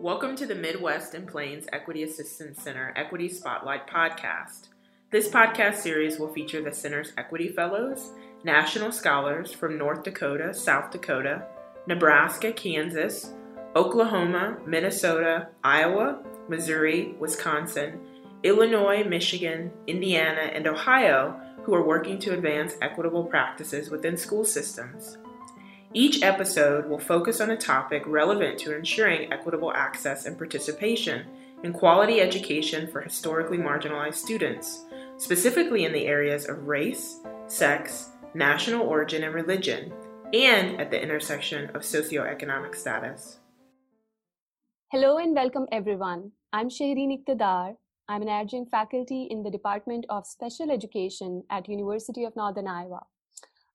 Welcome 0.00 0.36
to 0.36 0.46
the 0.46 0.54
Midwest 0.54 1.14
and 1.14 1.26
Plains 1.26 1.64
Equity 1.72 2.02
Assistance 2.02 2.62
Center 2.62 2.92
Equity 2.96 3.30
Spotlight 3.30 3.88
podcast. 3.88 4.68
This 5.10 5.26
podcast 5.26 5.76
series 5.76 6.18
will 6.18 6.28
feature 6.28 6.62
the 6.62 6.70
Center's 6.70 7.14
Equity 7.16 7.48
Fellows, 7.48 8.12
national 8.44 8.92
scholars 8.92 9.52
from 9.52 9.78
North 9.78 10.02
Dakota, 10.02 10.52
South 10.52 10.90
Dakota, 10.90 11.46
Nebraska, 11.86 12.52
Kansas, 12.52 13.32
Oklahoma, 13.74 14.58
Minnesota, 14.66 15.48
Iowa, 15.64 16.22
Missouri, 16.46 17.14
Wisconsin, 17.18 17.98
Illinois, 18.42 19.02
Michigan, 19.02 19.72
Indiana, 19.86 20.50
and 20.52 20.66
Ohio 20.66 21.40
who 21.64 21.74
are 21.74 21.86
working 21.86 22.18
to 22.18 22.34
advance 22.34 22.74
equitable 22.82 23.24
practices 23.24 23.88
within 23.88 24.18
school 24.18 24.44
systems. 24.44 25.16
Each 25.96 26.22
episode 26.22 26.90
will 26.90 26.98
focus 26.98 27.40
on 27.40 27.48
a 27.48 27.56
topic 27.56 28.02
relevant 28.06 28.58
to 28.58 28.76
ensuring 28.76 29.32
equitable 29.32 29.72
access 29.72 30.26
and 30.26 30.36
participation 30.36 31.24
in 31.64 31.72
quality 31.72 32.20
education 32.20 32.86
for 32.86 33.00
historically 33.00 33.56
marginalized 33.56 34.16
students, 34.16 34.84
specifically 35.16 35.86
in 35.86 35.94
the 35.94 36.04
areas 36.04 36.50
of 36.50 36.66
race, 36.66 37.20
sex, 37.46 38.10
national 38.34 38.86
origin, 38.86 39.24
and 39.24 39.34
religion, 39.34 39.90
and 40.34 40.78
at 40.78 40.90
the 40.90 41.02
intersection 41.02 41.70
of 41.74 41.80
socioeconomic 41.80 42.74
status. 42.74 43.38
Hello 44.92 45.16
and 45.16 45.34
welcome 45.34 45.64
everyone. 45.72 46.32
I'm 46.52 46.68
Shehreen 46.68 47.16
Iqtidar. 47.16 47.76
I'm 48.06 48.20
an 48.20 48.28
adjunct 48.28 48.70
faculty 48.70 49.28
in 49.30 49.42
the 49.42 49.50
Department 49.50 50.04
of 50.10 50.26
Special 50.26 50.70
Education 50.70 51.44
at 51.50 51.70
University 51.70 52.24
of 52.24 52.36
Northern 52.36 52.68
Iowa. 52.68 53.00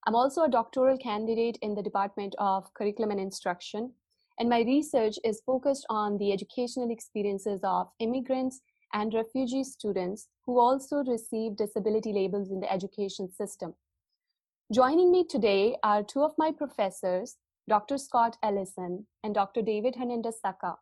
I'm 0.04 0.16
also 0.16 0.42
a 0.42 0.50
doctoral 0.50 0.98
candidate 0.98 1.58
in 1.62 1.76
the 1.76 1.82
Department 1.82 2.34
of 2.38 2.74
Curriculum 2.74 3.12
and 3.12 3.20
Instruction, 3.20 3.92
and 4.36 4.48
my 4.48 4.62
research 4.62 5.16
is 5.22 5.42
focused 5.46 5.86
on 5.88 6.18
the 6.18 6.32
educational 6.32 6.90
experiences 6.90 7.60
of 7.62 7.88
immigrants 8.00 8.62
and 8.92 9.14
refugee 9.14 9.62
students 9.62 10.26
who 10.44 10.58
also 10.58 11.04
receive 11.04 11.54
disability 11.56 12.12
labels 12.12 12.50
in 12.50 12.58
the 12.58 12.72
education 12.72 13.30
system. 13.30 13.74
Joining 14.72 15.12
me 15.12 15.24
today 15.24 15.76
are 15.84 16.02
two 16.02 16.24
of 16.24 16.32
my 16.36 16.50
professors, 16.50 17.36
Dr. 17.68 17.96
Scott 17.96 18.36
Ellison 18.42 19.06
and 19.22 19.32
Dr. 19.32 19.62
David 19.62 19.94
Hernandez 19.94 20.40
Saca, 20.44 20.78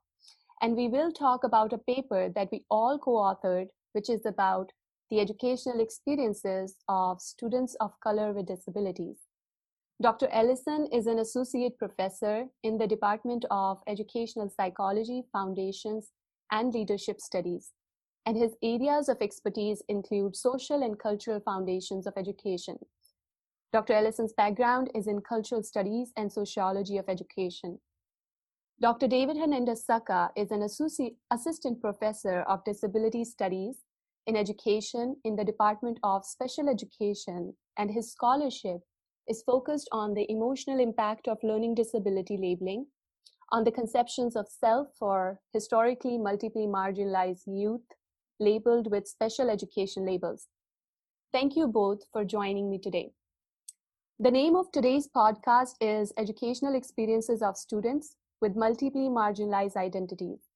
and 0.63 0.75
we 0.75 0.89
will 0.89 1.13
talk 1.13 1.45
about 1.45 1.75
a 1.75 1.79
paper 1.79 2.31
that 2.35 2.49
we 2.51 2.65
all 2.71 2.99
co 2.99 3.17
authored, 3.17 3.69
which 3.93 4.09
is 4.09 4.25
about 4.25 4.73
the 5.11 5.21
educational 5.21 5.81
experiences 5.81 6.77
of 6.89 7.21
students 7.21 7.75
of 7.81 7.99
color 8.01 8.33
with 8.33 8.47
disabilities. 8.47 9.19
Dr. 10.01 10.29
Ellison 10.31 10.89
is 10.93 11.07
an 11.07 11.19
associate 11.19 11.77
professor 11.79 12.47
in 12.63 12.79
the 12.79 12.87
Department 12.87 13.45
of 13.51 13.79
Educational 13.89 14.49
Psychology, 14.49 15.25
Foundations, 15.33 16.13
and 16.53 16.73
Leadership 16.73 17.21
Studies, 17.21 17.73
and 18.25 18.37
his 18.37 18.53
areas 18.63 19.09
of 19.09 19.19
expertise 19.21 19.83
include 19.89 20.37
social 20.37 20.83
and 20.83 20.99
cultural 20.99 21.41
foundations 21.41 22.07
of 22.07 22.15
education. 22.17 22.79
Dr. 23.73 23.93
Ellison's 23.93 24.33
background 24.33 24.91
is 24.95 25.07
in 25.07 25.21
cultural 25.21 25.63
studies 25.63 26.13
and 26.17 26.33
sociology 26.33 26.99
of 26.99 27.09
education. 27.09 27.79
Dr. 28.81 29.07
David 29.07 29.37
Hernandez 29.37 29.85
Saca 29.89 30.31
is 30.37 30.51
an 30.51 30.63
associate, 30.63 31.17
assistant 31.31 31.81
professor 31.81 32.41
of 32.43 32.65
disability 32.65 33.25
studies 33.25 33.77
in 34.27 34.37
education 34.37 35.17
in 35.25 35.37
the 35.37 35.45
Department 35.45 35.99
of 36.03 36.25
Special 36.25 36.69
Education, 36.69 37.55
and 37.79 37.91
his 37.91 38.13
scholarship 38.13 38.81
is 39.29 39.43
focused 39.43 39.89
on 39.93 40.15
the 40.15 40.31
emotional 40.31 40.81
impact 40.81 41.29
of 41.29 41.39
learning 41.43 41.75
disability 41.75 42.37
labeling, 42.37 42.87
on 43.53 43.65
the 43.65 43.73
conceptions 43.73 44.37
of 44.37 44.47
self 44.49 44.89
for 44.99 45.41
historically 45.53 46.19
multiply 46.19 46.63
marginalized 46.63 47.47
youth 47.47 47.87
labeled 48.39 48.91
with 48.91 49.09
special 49.09 49.51
education 49.51 50.07
labels. 50.07 50.49
Thank 51.33 51.57
you 51.57 51.67
both 51.67 52.05
for 52.13 52.25
joining 52.25 52.71
me 52.71 52.79
today. 52.79 53.13
The 54.19 54.31
name 54.31 54.55
of 54.55 54.71
today's 54.71 55.09
podcast 55.09 55.75
is 55.81 56.13
Educational 56.19 56.75
Experiences 56.75 57.41
of 57.43 57.57
Students 57.57 58.17
with 58.41 58.57
Multiply 58.57 59.09
Marginalized 59.09 59.77
Identities 59.77 60.50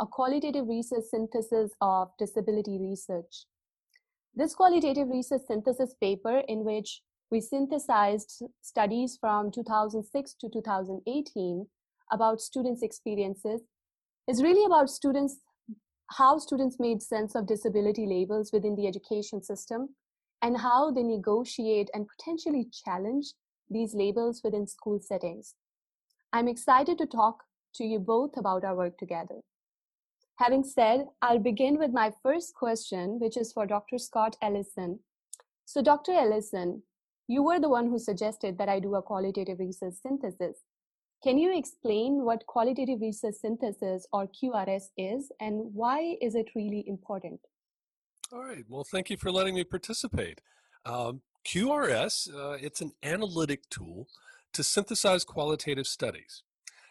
a 0.00 0.06
qualitative 0.06 0.68
research 0.68 1.04
synthesis 1.10 1.72
of 1.80 2.08
disability 2.18 2.78
research. 2.78 3.46
This 4.34 4.54
qualitative 4.54 5.08
research 5.08 5.42
synthesis 5.48 5.94
paper, 6.00 6.42
in 6.46 6.64
which 6.64 7.02
we 7.30 7.40
synthesized 7.40 8.42
studies 8.62 9.18
from 9.20 9.50
2006 9.50 10.34
to 10.40 10.48
2018 10.48 11.66
about 12.12 12.40
students' 12.40 12.82
experiences, 12.82 13.62
is 14.28 14.42
really 14.42 14.64
about 14.64 14.88
students, 14.88 15.38
how 16.16 16.38
students 16.38 16.76
made 16.78 17.02
sense 17.02 17.34
of 17.34 17.46
disability 17.46 18.06
labels 18.06 18.50
within 18.52 18.76
the 18.76 18.86
education 18.86 19.42
system, 19.42 19.88
and 20.40 20.58
how 20.58 20.90
they 20.92 21.02
negotiate 21.02 21.90
and 21.92 22.06
potentially 22.16 22.68
challenge 22.84 23.32
these 23.68 23.94
labels 23.94 24.40
within 24.44 24.66
school 24.66 25.00
settings. 25.00 25.54
I'm 26.32 26.46
excited 26.46 26.98
to 26.98 27.06
talk 27.06 27.42
to 27.74 27.84
you 27.84 27.98
both 27.98 28.36
about 28.36 28.64
our 28.64 28.76
work 28.76 28.96
together. 28.98 29.40
Having 30.38 30.64
said, 30.64 31.06
I'll 31.20 31.40
begin 31.40 31.78
with 31.78 31.92
my 31.92 32.12
first 32.22 32.54
question, 32.54 33.18
which 33.18 33.36
is 33.36 33.52
for 33.52 33.66
Dr. 33.66 33.98
Scott 33.98 34.36
Ellison. 34.40 35.00
So, 35.64 35.82
Dr. 35.82 36.12
Ellison, 36.12 36.80
you 37.26 37.42
were 37.42 37.58
the 37.58 37.68
one 37.68 37.88
who 37.88 37.98
suggested 37.98 38.56
that 38.56 38.68
I 38.68 38.78
do 38.78 38.94
a 38.94 39.02
qualitative 39.02 39.58
research 39.58 39.94
synthesis. 40.00 40.58
Can 41.24 41.38
you 41.38 41.58
explain 41.58 42.24
what 42.24 42.46
qualitative 42.46 43.00
research 43.00 43.34
synthesis 43.34 44.06
or 44.12 44.28
QRS 44.28 44.84
is 44.96 45.32
and 45.40 45.74
why 45.74 46.16
is 46.22 46.36
it 46.36 46.46
really 46.54 46.84
important? 46.86 47.40
All 48.32 48.44
right. 48.44 48.64
Well, 48.68 48.84
thank 48.84 49.10
you 49.10 49.16
for 49.16 49.32
letting 49.32 49.56
me 49.56 49.64
participate. 49.64 50.40
Um, 50.86 51.20
QRS, 51.44 52.32
uh, 52.32 52.58
it's 52.60 52.80
an 52.80 52.92
analytic 53.02 53.68
tool 53.70 54.06
to 54.52 54.62
synthesize 54.62 55.24
qualitative 55.24 55.88
studies. 55.88 56.44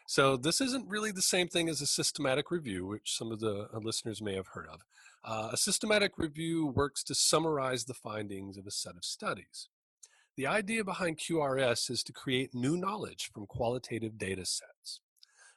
So 0.10 0.38
this 0.38 0.62
isn't 0.62 0.88
really 0.88 1.12
the 1.12 1.22
same 1.22 1.50
thing 1.50 1.68
as 1.68 1.82
a 1.82 1.86
systematic 1.86 2.50
review, 2.50 2.86
which 2.88 3.18
some 3.18 3.30
of 3.30 3.42
the 3.42 3.68
uh, 3.74 3.80
listeners 3.80 4.22
may 4.22 4.36
have 4.36 4.48
heard 4.48 4.68
of. 4.72 4.80
Uh, 5.22 5.50
a 5.52 5.58
systematic 5.58 6.14
review 6.18 6.66
works 6.66 7.04
to 7.04 7.14
summarize 7.14 7.84
the 7.84 7.94
findings 7.94 8.58
of 8.58 8.66
a 8.66 8.72
set 8.72 8.96
of 8.96 9.04
studies. 9.04 9.68
The 10.38 10.48
idea 10.48 10.86
behind 10.86 11.18
QRS 11.18 11.92
is 11.92 12.04
to 12.04 12.14
create 12.14 12.56
new 12.56 12.78
knowledge 12.78 13.30
from 13.34 13.48
qualitative 13.48 14.18
data 14.18 14.46
sets. 14.46 15.02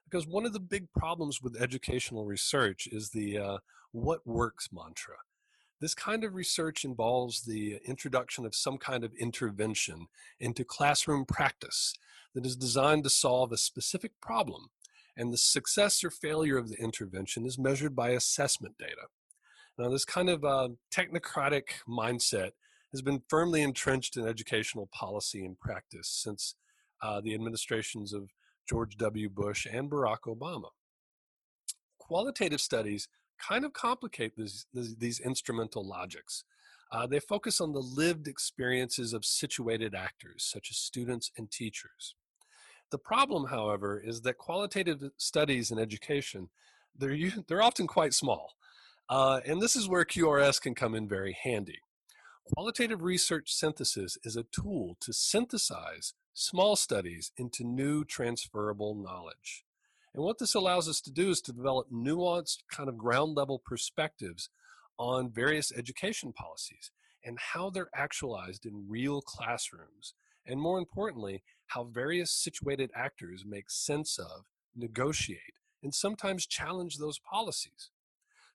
Because 0.04 0.26
one 0.26 0.44
of 0.44 0.52
the 0.52 0.58
big 0.58 0.90
problems 0.90 1.40
with 1.40 1.62
educational 1.62 2.24
research 2.24 2.88
is 2.90 3.10
the 3.10 3.38
uh, 3.38 3.58
what 3.92 4.26
works 4.26 4.70
mantra. 4.72 5.14
This 5.80 5.94
kind 5.94 6.24
of 6.24 6.34
research 6.34 6.84
involves 6.84 7.42
the 7.42 7.78
introduction 7.86 8.44
of 8.44 8.56
some 8.56 8.78
kind 8.78 9.04
of 9.04 9.14
intervention 9.14 10.08
into 10.40 10.64
classroom 10.64 11.24
practice 11.24 11.94
that 12.34 12.46
is 12.46 12.56
designed 12.56 13.04
to 13.04 13.10
solve 13.10 13.52
a 13.52 13.56
specific 13.56 14.12
problem, 14.20 14.70
and 15.16 15.32
the 15.32 15.38
success 15.38 16.02
or 16.04 16.10
failure 16.10 16.56
of 16.56 16.68
the 16.68 16.76
intervention 16.82 17.44
is 17.44 17.58
measured 17.58 17.94
by 17.94 18.10
assessment 18.10 18.76
data. 18.78 19.08
Now, 19.78 19.88
this 19.88 20.04
kind 20.04 20.28
of 20.28 20.44
uh, 20.44 20.68
technocratic 20.94 21.64
mindset 21.88 22.50
has 22.92 23.02
been 23.02 23.22
firmly 23.28 23.62
entrenched 23.62 24.16
in 24.16 24.26
educational 24.26 24.88
policy 24.92 25.44
and 25.44 25.58
practice 25.58 26.08
since 26.08 26.54
uh, 27.02 27.20
the 27.20 27.34
administrations 27.34 28.12
of 28.12 28.30
George 28.68 28.96
W. 28.96 29.28
Bush 29.28 29.66
and 29.70 29.90
Barack 29.90 30.22
Obama. 30.26 30.68
Qualitative 31.98 32.60
studies 32.60 33.08
kind 33.40 33.64
of 33.64 33.72
complicate 33.72 34.36
these, 34.36 34.66
these, 34.72 35.18
instrumental 35.20 35.86
logics. 35.86 36.44
Uh, 36.92 37.06
they 37.06 37.20
focus 37.20 37.60
on 37.60 37.72
the 37.72 37.80
lived 37.80 38.28
experiences 38.28 39.12
of 39.12 39.24
situated 39.24 39.94
actors, 39.94 40.44
such 40.52 40.68
as 40.70 40.76
students 40.76 41.30
and 41.38 41.50
teachers. 41.50 42.16
The 42.90 42.98
problem, 42.98 43.46
however, 43.46 44.00
is 44.00 44.22
that 44.22 44.38
qualitative 44.38 45.10
studies 45.16 45.70
in 45.70 45.78
education, 45.78 46.48
they're, 46.96 47.16
they're 47.48 47.62
often 47.62 47.86
quite 47.86 48.14
small. 48.14 48.54
Uh, 49.08 49.40
and 49.44 49.60
this 49.60 49.74
is 49.74 49.88
where 49.88 50.04
QRS 50.04 50.60
can 50.60 50.74
come 50.74 50.94
in 50.94 51.08
very 51.08 51.36
handy. 51.42 51.78
Qualitative 52.54 53.02
research 53.02 53.52
synthesis 53.52 54.18
is 54.24 54.36
a 54.36 54.44
tool 54.44 54.96
to 55.00 55.12
synthesize 55.12 56.14
small 56.34 56.76
studies 56.76 57.32
into 57.36 57.64
new 57.64 58.04
transferable 58.04 58.94
knowledge. 58.94 59.64
And 60.14 60.24
what 60.24 60.38
this 60.38 60.54
allows 60.54 60.88
us 60.88 61.00
to 61.02 61.12
do 61.12 61.30
is 61.30 61.40
to 61.42 61.52
develop 61.52 61.90
nuanced, 61.92 62.58
kind 62.70 62.88
of 62.88 62.98
ground 62.98 63.36
level 63.36 63.60
perspectives 63.64 64.48
on 64.98 65.30
various 65.30 65.72
education 65.72 66.32
policies 66.32 66.90
and 67.24 67.38
how 67.38 67.70
they're 67.70 67.90
actualized 67.94 68.66
in 68.66 68.86
real 68.88 69.20
classrooms. 69.20 70.14
And 70.46 70.60
more 70.60 70.78
importantly, 70.78 71.42
how 71.70 71.84
various 71.84 72.32
situated 72.32 72.90
actors 72.94 73.44
make 73.46 73.70
sense 73.70 74.18
of, 74.18 74.44
negotiate, 74.74 75.54
and 75.82 75.94
sometimes 75.94 76.46
challenge 76.46 76.98
those 76.98 77.18
policies. 77.18 77.90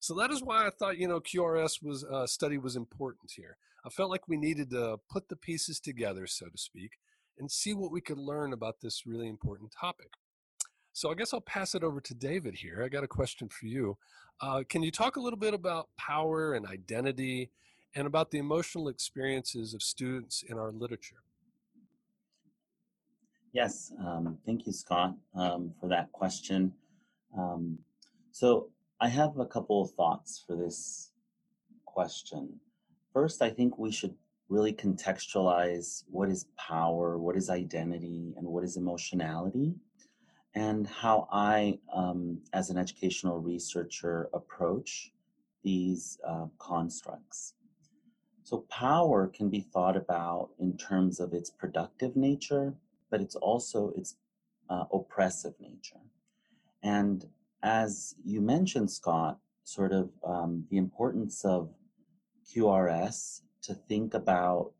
So 0.02 0.14
that 0.16 0.32
is 0.32 0.44
why 0.44 0.68
I 0.68 0.70
thought, 0.70 0.98
you 0.98 1.08
know, 1.08 1.22
QRS 1.22 1.82
was 1.82 2.04
uh, 2.04 2.28
study 2.28 2.58
was 2.58 2.76
important 2.76 3.32
here. 3.36 3.58
I 3.86 3.90
felt 3.90 4.10
like 4.12 4.28
we 4.28 4.38
needed 4.38 4.70
to 4.72 5.00
put 5.10 5.30
the 5.30 5.36
pieces 5.38 5.80
together, 5.80 6.28
so 6.28 6.48
to 6.48 6.58
speak, 6.58 7.00
and 7.40 7.50
see 7.50 7.74
what 7.74 7.92
we 7.92 8.02
could 8.02 8.18
learn 8.18 8.52
about 8.52 8.82
this 8.82 9.06
really 9.06 9.30
important 9.30 9.72
topic. 9.72 10.12
So 10.92 11.10
I 11.10 11.16
guess 11.16 11.34
I'll 11.34 11.42
pass 11.42 11.74
it 11.74 11.84
over 11.84 12.02
to 12.02 12.14
David 12.14 12.56
here. 12.56 12.84
I 12.84 12.90
got 12.90 13.04
a 13.04 13.08
question 13.08 13.48
for 13.48 13.66
you. 13.66 13.98
Uh, 14.42 14.64
can 14.68 14.84
you 14.84 14.92
talk 14.92 15.16
a 15.16 15.22
little 15.22 15.40
bit 15.40 15.54
about 15.54 15.90
power 15.98 16.54
and 16.54 16.66
identity 16.66 17.52
and 17.96 18.08
about 18.08 18.32
the 18.32 18.40
emotional 18.40 18.90
experiences 18.90 19.74
of 19.74 19.82
students 19.82 20.44
in 20.48 20.58
our 20.58 20.72
literature? 20.72 21.25
Yes, 23.56 23.94
um, 24.06 24.38
thank 24.46 24.68
you, 24.68 24.74
Scott, 24.74 25.16
um, 25.34 25.72
for 25.80 25.88
that 25.88 26.12
question. 26.12 26.74
Um, 27.38 27.80
so 28.34 28.68
I 29.00 29.08
have 29.08 29.40
a 29.40 29.46
couple 29.46 29.82
of 29.82 29.92
thoughts 29.92 30.44
for 30.46 30.58
this 30.58 31.14
question. 31.86 32.60
First, 33.14 33.42
I 33.42 33.50
think 33.50 33.80
we 33.80 33.94
should 33.94 34.14
really 34.50 34.74
contextualize 34.74 36.04
what 36.12 36.28
is 36.28 36.48
power, 36.58 37.18
what 37.18 37.38
is 37.38 37.50
identity, 37.50 38.34
and 38.36 38.46
what 38.46 38.66
is 38.66 38.76
emotionality, 38.76 39.74
and 40.54 40.86
how 40.86 41.26
I, 41.32 41.80
um, 41.94 42.42
as 42.52 42.72
an 42.72 42.78
educational 42.78 43.40
researcher, 43.40 44.28
approach 44.34 45.14
these 45.64 46.20
uh, 46.28 46.48
constructs. 46.60 47.54
So, 48.44 48.66
power 48.70 49.28
can 49.28 49.48
be 49.50 49.62
thought 49.62 49.96
about 49.96 50.50
in 50.60 50.76
terms 50.76 51.22
of 51.22 51.34
its 51.34 51.50
productive 51.50 52.18
nature, 52.18 52.76
but 53.10 53.22
it's 53.22 53.36
also 53.36 53.92
its 53.96 54.16
uh, 54.70 54.86
oppressive 54.92 55.54
nature. 55.60 56.02
And 56.84 57.26
as 57.64 58.16
you 58.24 58.42
mentioned, 58.42 58.92
Scott, 58.92 59.40
sort 59.64 59.92
of 59.92 60.10
um, 60.24 60.66
the 60.70 60.78
importance 60.78 61.44
of 61.44 61.70
QRS 62.48 63.42
to 63.64 63.74
think 63.74 64.14
about 64.14 64.72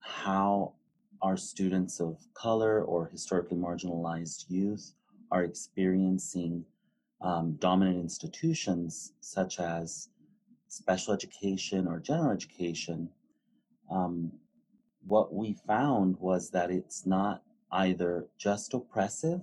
how 0.00 0.74
our 1.22 1.36
students 1.36 2.00
of 2.00 2.18
color 2.34 2.82
or 2.82 3.06
historically 3.06 3.56
marginalized 3.56 4.44
youth 4.48 4.92
are 5.30 5.44
experiencing 5.44 6.64
um, 7.22 7.56
dominant 7.58 7.98
institutions 7.98 9.12
such 9.20 9.58
as 9.58 10.10
special 10.68 11.14
education 11.14 11.86
or 11.86 11.98
general 11.98 12.32
education, 12.32 13.08
um, 13.90 14.30
what 15.06 15.32
we 15.32 15.56
found 15.66 16.16
was 16.18 16.50
that 16.50 16.70
it's 16.70 17.06
not 17.06 17.42
either 17.72 18.26
just 18.38 18.74
oppressive 18.74 19.40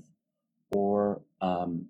or 0.72 1.22
um, 1.42 1.86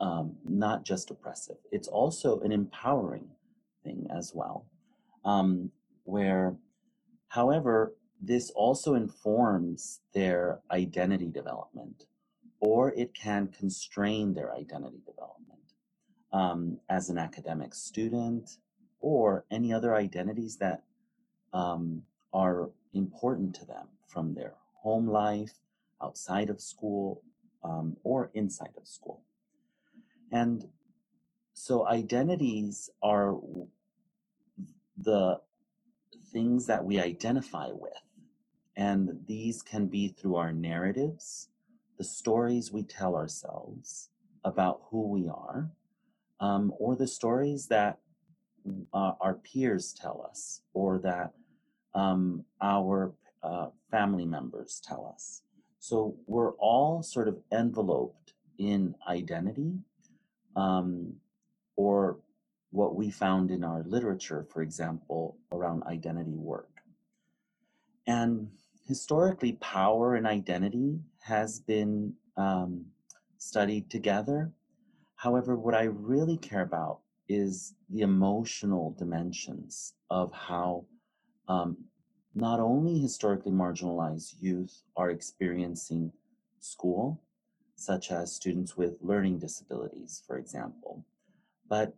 um, 0.00 0.36
not 0.44 0.84
just 0.84 1.10
oppressive. 1.10 1.56
It's 1.70 1.88
also 1.88 2.40
an 2.40 2.52
empowering 2.52 3.28
thing 3.84 4.08
as 4.10 4.32
well. 4.34 4.66
Um, 5.24 5.70
where, 6.04 6.56
however, 7.28 7.94
this 8.20 8.50
also 8.50 8.94
informs 8.94 10.00
their 10.12 10.60
identity 10.70 11.28
development, 11.28 12.06
or 12.60 12.92
it 12.94 13.14
can 13.14 13.48
constrain 13.48 14.34
their 14.34 14.52
identity 14.54 15.00
development 15.06 15.60
um, 16.32 16.78
as 16.88 17.08
an 17.08 17.18
academic 17.18 17.74
student, 17.74 18.58
or 19.00 19.44
any 19.50 19.72
other 19.72 19.94
identities 19.94 20.56
that 20.56 20.82
um, 21.52 22.02
are 22.32 22.70
important 22.94 23.54
to 23.54 23.64
them 23.64 23.86
from 24.08 24.34
their 24.34 24.54
home 24.82 25.08
life, 25.08 25.54
outside 26.02 26.50
of 26.50 26.60
school, 26.60 27.22
um, 27.62 27.96
or 28.02 28.30
inside 28.34 28.74
of 28.76 28.86
school. 28.86 29.22
And 30.32 30.66
so 31.54 31.86
identities 31.86 32.90
are 33.02 33.36
the 34.96 35.40
things 36.32 36.66
that 36.66 36.84
we 36.84 36.98
identify 36.98 37.68
with. 37.70 37.92
And 38.76 39.20
these 39.26 39.62
can 39.62 39.86
be 39.86 40.08
through 40.08 40.36
our 40.36 40.52
narratives, 40.52 41.48
the 41.98 42.04
stories 42.04 42.72
we 42.72 42.82
tell 42.82 43.14
ourselves 43.14 44.08
about 44.44 44.80
who 44.90 45.06
we 45.08 45.28
are, 45.28 45.70
um, 46.40 46.72
or 46.78 46.96
the 46.96 47.06
stories 47.06 47.68
that 47.68 47.98
uh, 48.92 49.12
our 49.20 49.34
peers 49.34 49.92
tell 49.92 50.26
us, 50.28 50.62
or 50.72 50.98
that 50.98 51.32
um, 51.94 52.44
our 52.60 53.12
uh, 53.42 53.68
family 53.90 54.26
members 54.26 54.80
tell 54.84 55.10
us. 55.12 55.42
So 55.78 56.16
we're 56.26 56.52
all 56.52 57.02
sort 57.02 57.28
of 57.28 57.38
enveloped 57.52 58.34
in 58.58 58.94
identity, 59.08 59.72
um, 60.54 61.14
or 61.76 62.18
what 62.70 62.94
we 62.94 63.10
found 63.10 63.50
in 63.50 63.64
our 63.64 63.82
literature, 63.84 64.46
for 64.50 64.62
example, 64.62 65.36
around 65.50 65.82
identity 65.84 66.36
work. 66.36 66.70
And 68.06 68.48
historically, 68.86 69.52
power 69.54 70.14
and 70.14 70.26
identity 70.26 70.98
has 71.20 71.60
been 71.60 72.14
um, 72.36 72.84
studied 73.38 73.90
together. 73.90 74.52
However, 75.16 75.56
what 75.56 75.74
I 75.74 75.84
really 75.84 76.36
care 76.36 76.62
about 76.62 77.00
is 77.28 77.74
the 77.90 78.02
emotional 78.02 78.94
dimensions 78.98 79.94
of 80.10 80.32
how 80.32 80.84
um, 81.48 81.76
not 82.34 82.60
only 82.60 82.98
historically 82.98 83.52
marginalized 83.52 84.34
youth 84.40 84.82
are 84.96 85.10
experiencing 85.10 86.12
school, 86.60 87.20
such 87.76 88.10
as 88.12 88.34
students 88.34 88.76
with 88.76 88.96
learning 89.00 89.38
disabilities, 89.38 90.22
for 90.26 90.38
example, 90.38 91.04
but 91.68 91.94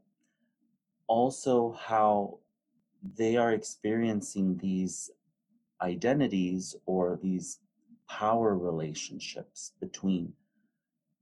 also 1.07 1.73
how 1.73 2.39
they 3.17 3.37
are 3.37 3.53
experiencing 3.53 4.57
these 4.59 5.11
identities 5.83 6.75
or 6.87 7.19
these 7.23 7.59
power 8.09 8.57
relationships 8.57 9.73
between 9.81 10.33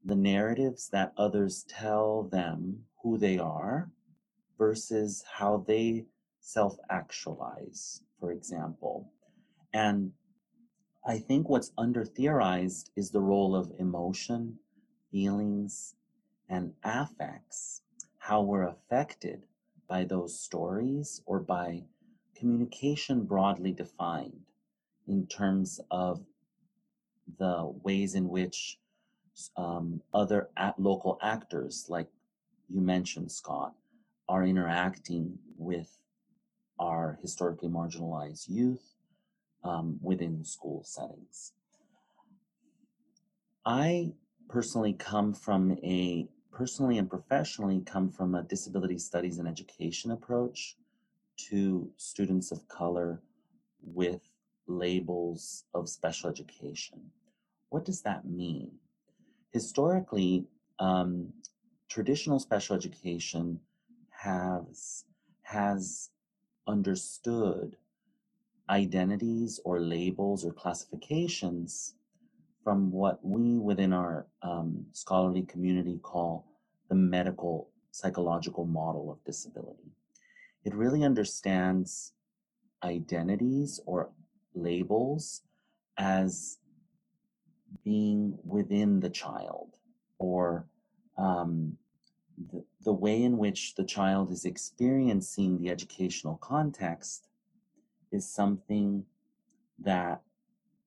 the 0.04 0.14
narratives 0.14 0.88
that 0.88 1.12
others 1.16 1.64
tell 1.68 2.24
them 2.24 2.84
who 3.02 3.18
they 3.18 3.38
are 3.38 3.90
versus 4.58 5.24
how 5.30 5.64
they 5.66 6.04
self 6.40 6.76
actualize, 6.90 8.02
for 8.22 8.30
example. 8.30 9.10
And 9.74 10.12
I 11.04 11.18
think 11.18 11.48
what's 11.48 11.72
under 11.76 12.04
theorized 12.04 12.90
is 12.94 13.10
the 13.10 13.20
role 13.20 13.56
of 13.56 13.72
emotion, 13.80 14.60
feelings, 15.10 15.96
and 16.48 16.72
affects, 16.84 17.82
how 18.18 18.42
we're 18.42 18.68
affected 18.68 19.42
by 19.88 20.04
those 20.04 20.38
stories 20.38 21.20
or 21.26 21.40
by 21.40 21.82
communication 22.36 23.24
broadly 23.24 23.72
defined 23.72 24.46
in 25.08 25.26
terms 25.26 25.80
of 25.90 26.24
the 27.40 27.72
ways 27.82 28.14
in 28.14 28.28
which 28.28 28.78
um, 29.56 30.00
other 30.14 30.48
at 30.56 30.78
local 30.78 31.18
actors, 31.22 31.86
like 31.88 32.06
you 32.68 32.80
mentioned, 32.80 33.32
Scott, 33.32 33.74
are 34.28 34.44
interacting 34.44 35.36
with 35.58 35.98
our 36.82 37.16
historically 37.22 37.68
marginalized 37.68 38.48
youth 38.48 38.96
um, 39.62 39.98
within 40.02 40.44
school 40.44 40.82
settings. 40.84 41.52
I 43.64 44.10
personally 44.48 44.92
come 44.92 45.32
from 45.32 45.78
a 45.84 46.26
personally 46.50 46.98
and 46.98 47.08
professionally 47.08 47.80
come 47.86 48.10
from 48.10 48.34
a 48.34 48.42
disability 48.42 48.98
studies 48.98 49.38
and 49.38 49.46
education 49.48 50.10
approach 50.10 50.76
to 51.48 51.88
students 51.96 52.50
of 52.50 52.66
color 52.68 53.22
with 53.82 54.20
labels 54.66 55.64
of 55.74 55.88
special 55.88 56.28
education. 56.28 57.00
What 57.70 57.84
does 57.84 58.02
that 58.02 58.26
mean? 58.26 58.72
Historically, 59.52 60.44
um, 60.80 61.32
traditional 61.88 62.40
special 62.40 62.74
education 62.74 63.60
has 64.10 65.04
has 65.42 66.10
understood 66.66 67.76
identities 68.70 69.60
or 69.64 69.80
labels 69.80 70.44
or 70.44 70.52
classifications 70.52 71.94
from 72.62 72.90
what 72.90 73.18
we 73.24 73.58
within 73.58 73.92
our 73.92 74.26
um, 74.42 74.86
scholarly 74.92 75.42
community 75.42 75.98
call 76.02 76.46
the 76.88 76.94
medical 76.94 77.68
psychological 77.90 78.64
model 78.64 79.10
of 79.10 79.22
disability. 79.24 79.90
It 80.64 80.74
really 80.74 81.04
understands 81.04 82.12
identities 82.82 83.80
or 83.84 84.10
labels 84.54 85.42
as 85.98 86.58
being 87.84 88.38
within 88.44 89.00
the 89.00 89.10
child 89.10 89.76
or 90.18 90.66
um, 91.18 91.76
the, 92.52 92.64
the 92.84 92.92
way 92.92 93.22
in 93.22 93.38
which 93.38 93.74
the 93.74 93.84
child 93.84 94.32
is 94.32 94.44
experiencing 94.44 95.58
the 95.58 95.70
educational 95.70 96.36
context 96.36 97.28
is 98.10 98.28
something 98.28 99.04
that 99.78 100.22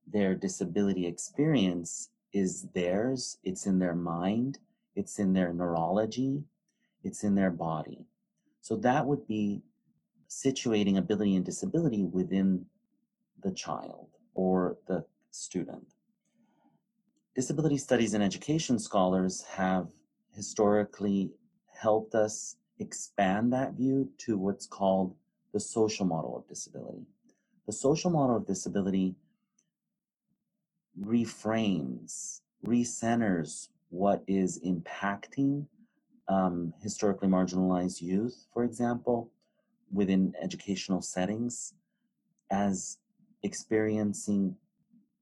their 0.08 0.36
disability 0.36 1.08
experience 1.08 2.10
is 2.34 2.68
theirs, 2.74 3.38
it's 3.44 3.66
in 3.66 3.80
their 3.80 3.96
mind, 3.96 4.60
it's 4.96 5.20
in 5.20 5.34
their 5.34 5.54
neurology, 5.54 6.44
it's 7.04 7.24
in 7.24 7.36
their 7.36 7.52
body. 7.52 8.06
So 8.62 8.75
that 8.78 9.06
would 9.06 9.28
be 9.28 9.62
situating 10.30 10.98
ability 10.98 11.36
and 11.36 11.46
disability 11.46 12.04
within 12.04 12.66
the 13.42 13.52
child 13.52 14.10
or 14.34 14.78
the 14.88 15.06
student. 15.32 15.86
disability 17.36 17.78
studies 17.78 18.14
and 18.14 18.24
education 18.24 18.80
scholars 18.80 19.44
have 19.44 19.88
historically 20.36 21.32
helped 21.82 22.15
us 22.15 22.58
expand 22.80 23.54
that 23.54 23.74
view 23.74 24.10
to 24.18 24.38
what's 24.38 24.68
called 24.68 25.15
the 25.54 25.60
social 25.60 26.06
model 26.06 26.38
of 26.38 26.48
disability. 26.48 27.06
The 27.65 27.74
social 27.74 28.12
model 28.12 28.38
of 28.38 28.46
disability 28.46 29.15
reframes, 31.00 32.42
recenters 32.65 33.70
what 33.89 34.24
is 34.27 34.60
impacting 34.65 35.65
um, 36.27 36.74
historically 36.82 37.27
marginalized 37.27 38.01
youth, 38.01 38.48
for 38.54 38.63
example, 38.63 39.32
within 39.92 40.34
educational 40.42 41.01
settings, 41.01 41.74
as 42.51 42.98
experiencing 43.44 44.56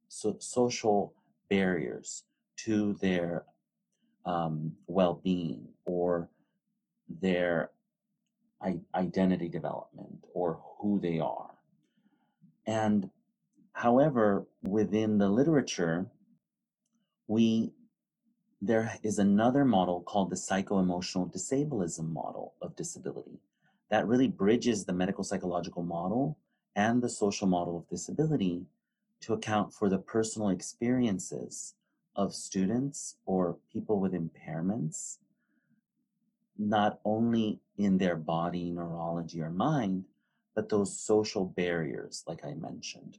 so 0.07 0.35
social 0.39 1.13
barriers 1.49 2.23
to 2.55 2.93
their 3.01 3.43
um, 4.25 4.73
well-being 4.87 5.67
or 5.85 6.29
their 7.21 7.71
identity 8.95 9.49
development 9.49 10.23
or 10.33 10.59
who 10.79 10.99
they 10.99 11.19
are. 11.19 11.51
And 12.65 13.09
however, 13.73 14.45
within 14.61 15.17
the 15.17 15.29
literature, 15.29 16.05
we 17.27 17.73
there 18.61 18.97
is 19.03 19.19
another 19.19 19.65
model 19.65 19.99
called 20.01 20.29
the 20.29 20.37
psycho-emotional 20.37 21.27
disableism 21.27 22.09
model 22.13 22.53
of 22.61 22.73
disability 22.77 23.41
that 23.89 24.07
really 24.07 24.29
bridges 24.29 24.85
the 24.85 24.93
medical 24.93 25.23
psychological 25.25 25.83
model 25.83 26.37
and 26.77 27.01
the 27.01 27.09
social 27.09 27.45
model 27.45 27.77
of 27.77 27.89
disability 27.89 28.65
to 29.19 29.33
account 29.33 29.73
for 29.73 29.89
the 29.89 29.97
personal 29.97 30.47
experiences 30.47 31.75
of 32.15 32.33
students 32.33 33.17
or 33.25 33.57
people 33.71 33.99
with 33.99 34.13
impairments, 34.13 35.17
not 36.57 36.99
only 37.03 37.59
in 37.77 37.97
their 37.97 38.15
body, 38.15 38.69
neurology, 38.69 39.41
or 39.41 39.49
mind, 39.49 40.05
but 40.55 40.69
those 40.69 40.99
social 40.99 41.45
barriers, 41.45 42.23
like 42.27 42.45
I 42.45 42.53
mentioned, 42.53 43.17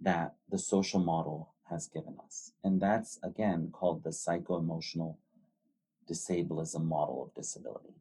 that 0.00 0.34
the 0.48 0.58
social 0.58 1.00
model 1.00 1.54
has 1.68 1.86
given 1.86 2.16
us. 2.24 2.52
And 2.64 2.80
that's 2.80 3.18
again 3.22 3.68
called 3.72 4.02
the 4.02 4.12
psycho 4.12 4.58
emotional 4.58 5.18
disableism 6.10 6.84
model 6.84 7.22
of 7.22 7.34
disability. 7.34 7.94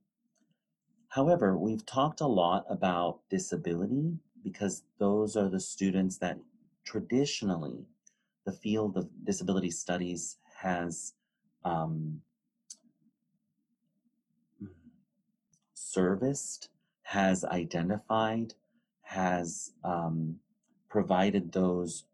However, 1.09 1.57
we've 1.57 1.85
talked 1.85 2.21
a 2.21 2.27
lot 2.27 2.65
about 2.69 3.19
disability 3.29 4.17
because 4.43 4.83
those 4.97 5.35
are 5.35 5.49
the 5.49 5.59
students 5.59 6.17
that 6.17 6.39
traditionally 6.85 7.85
the 8.49 8.55
field 8.55 8.97
of 8.97 9.07
disability 9.25 9.69
studies 9.69 10.37
has 10.57 11.13
um, 11.63 12.19
serviced, 15.75 16.69
has 17.03 17.45
identified, 17.45 18.55
has 19.03 19.73
um, 19.83 20.35
provided 20.89 21.51
those 21.51 22.05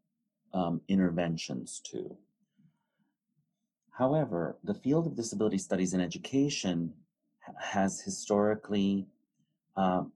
um, 0.53 0.81
interventions 0.89 1.81
to. 1.85 2.17
However, 3.91 4.57
the 4.65 4.73
field 4.73 5.07
of 5.07 5.15
disability 5.15 5.57
studies 5.57 5.93
in 5.93 6.01
education 6.01 6.91
has 7.61 8.01
historically 8.01 9.07
um, 9.77 10.11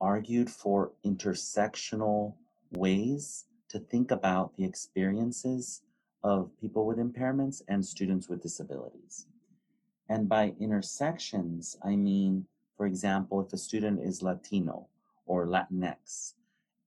argued 0.00 0.48
for 0.48 0.92
intersectional 1.04 2.32
ways 2.72 3.44
to 3.70 3.78
think 3.78 4.10
about 4.10 4.56
the 4.56 4.64
experiences 4.64 5.82
of 6.22 6.50
people 6.60 6.86
with 6.86 6.98
impairments 6.98 7.62
and 7.68 7.84
students 7.84 8.28
with 8.28 8.42
disabilities. 8.42 9.26
And 10.08 10.28
by 10.28 10.54
intersections, 10.60 11.76
I 11.84 11.96
mean, 11.96 12.46
for 12.76 12.86
example, 12.86 13.40
if 13.40 13.52
a 13.52 13.56
student 13.56 14.00
is 14.02 14.22
Latino 14.22 14.88
or 15.24 15.46
Latinx 15.46 16.34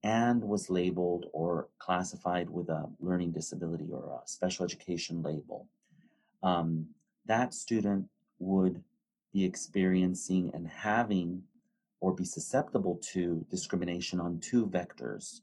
and 0.02 0.44
was 0.44 0.68
labeled 0.68 1.26
or 1.32 1.68
classified 1.78 2.50
with 2.50 2.68
a 2.68 2.88
learning 3.00 3.32
disability 3.32 3.88
or 3.90 4.20
a 4.22 4.28
special 4.28 4.64
education 4.64 5.22
label, 5.22 5.66
um, 6.42 6.86
that 7.24 7.54
student 7.54 8.06
would 8.38 8.82
be 9.32 9.44
experiencing 9.44 10.50
and 10.52 10.68
having 10.68 11.42
or 12.00 12.12
be 12.14 12.24
susceptible 12.24 13.00
to 13.02 13.46
discrimination 13.50 14.20
on 14.20 14.38
two 14.38 14.66
vectors 14.66 15.40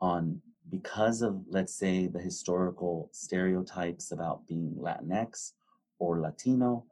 on 0.00 0.40
because 0.70 1.22
of 1.22 1.42
let's 1.48 1.74
say 1.74 2.06
the 2.06 2.18
historical 2.18 3.08
stereotypes 3.12 4.12
about 4.12 4.46
being 4.46 4.74
latinx 4.78 5.52
or 5.98 6.20
latino 6.20 6.84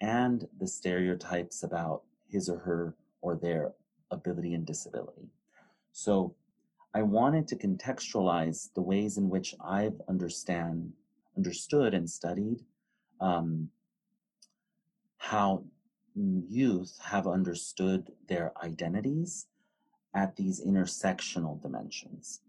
and 0.00 0.46
the 0.58 0.66
stereotypes 0.66 1.62
about 1.62 2.02
his 2.28 2.48
or 2.48 2.58
her 2.58 2.94
or 3.20 3.36
their 3.36 3.72
ability 4.10 4.54
and 4.54 4.66
disability 4.66 5.28
so 5.92 6.34
i 6.94 7.02
wanted 7.02 7.46
to 7.48 7.56
contextualize 7.56 8.72
the 8.74 8.82
ways 8.82 9.16
in 9.16 9.28
which 9.28 9.54
i've 9.64 10.00
understand 10.08 10.92
understood 11.36 11.94
and 11.94 12.08
studied 12.08 12.60
um, 13.20 13.68
how 15.16 15.62
youth 16.14 16.98
have 17.02 17.26
understood 17.26 18.12
their 18.28 18.52
identities 18.62 19.46
at 20.14 20.36
these 20.36 20.64
intersectional 20.64 21.60
dimensions. 21.62 22.40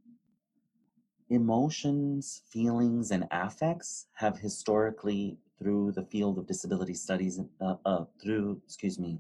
Emotions, 1.29 2.41
feelings, 2.47 3.11
and 3.11 3.27
affects 3.31 4.07
have 4.13 4.37
historically, 4.37 5.37
through 5.57 5.91
the 5.91 6.03
field 6.03 6.37
of 6.37 6.45
disability 6.45 6.93
studies, 6.93 7.39
uh, 7.61 7.75
uh, 7.85 8.05
through, 8.21 8.61
excuse 8.65 8.99
me, 8.99 9.19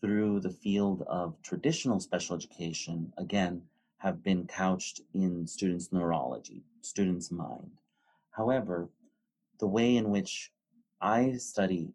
through 0.00 0.40
the 0.40 0.50
field 0.50 1.02
of 1.08 1.40
traditional 1.42 2.00
special 2.00 2.36
education, 2.36 3.12
again, 3.18 3.62
have 3.98 4.22
been 4.22 4.46
couched 4.46 5.00
in 5.14 5.46
students' 5.46 5.92
neurology, 5.92 6.62
students' 6.80 7.30
mind. 7.30 7.70
However, 8.30 8.88
the 9.58 9.66
way 9.66 9.96
in 9.96 10.10
which 10.10 10.52
I 11.00 11.32
study 11.32 11.92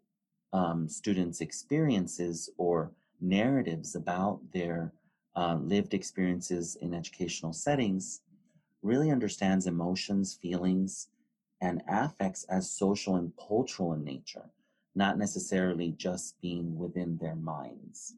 um, 0.52 0.88
students' 0.88 1.40
experiences 1.40 2.50
or 2.58 2.92
narratives 3.20 3.94
about 3.94 4.40
their 4.52 4.92
uh, 5.34 5.56
lived 5.60 5.94
experiences 5.94 6.76
in 6.80 6.92
educational 6.92 7.52
settings 7.52 8.20
really 8.82 9.10
understands 9.10 9.66
emotions, 9.66 10.34
feelings, 10.34 11.08
and 11.60 11.82
affects 11.88 12.44
as 12.44 12.70
social 12.70 13.16
and 13.16 13.32
cultural 13.36 13.92
in 13.92 14.04
nature, 14.04 14.50
not 14.94 15.18
necessarily 15.18 15.92
just 15.96 16.40
being 16.40 16.76
within 16.76 17.16
their 17.18 17.36
minds. 17.36 18.14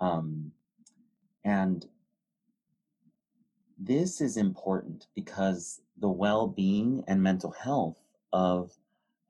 Um, 0.00 0.50
and 1.44 1.86
this 3.78 4.20
is 4.20 4.36
important 4.36 5.06
because 5.14 5.82
the 5.98 6.08
well 6.08 6.46
being 6.46 7.04
and 7.06 7.22
mental 7.22 7.50
health 7.50 8.00
of 8.32 8.72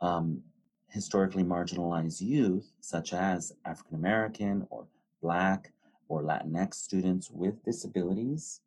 um, 0.01 0.43
historically 0.89 1.43
marginalized 1.43 2.21
youth, 2.21 2.71
such 2.81 3.13
as 3.13 3.53
African 3.65 3.97
American 3.97 4.67
or 4.71 4.87
Black 5.21 5.73
or 6.09 6.23
Latinx 6.23 6.75
students 6.75 7.31
with 7.31 7.65
disabilities. 7.65 8.61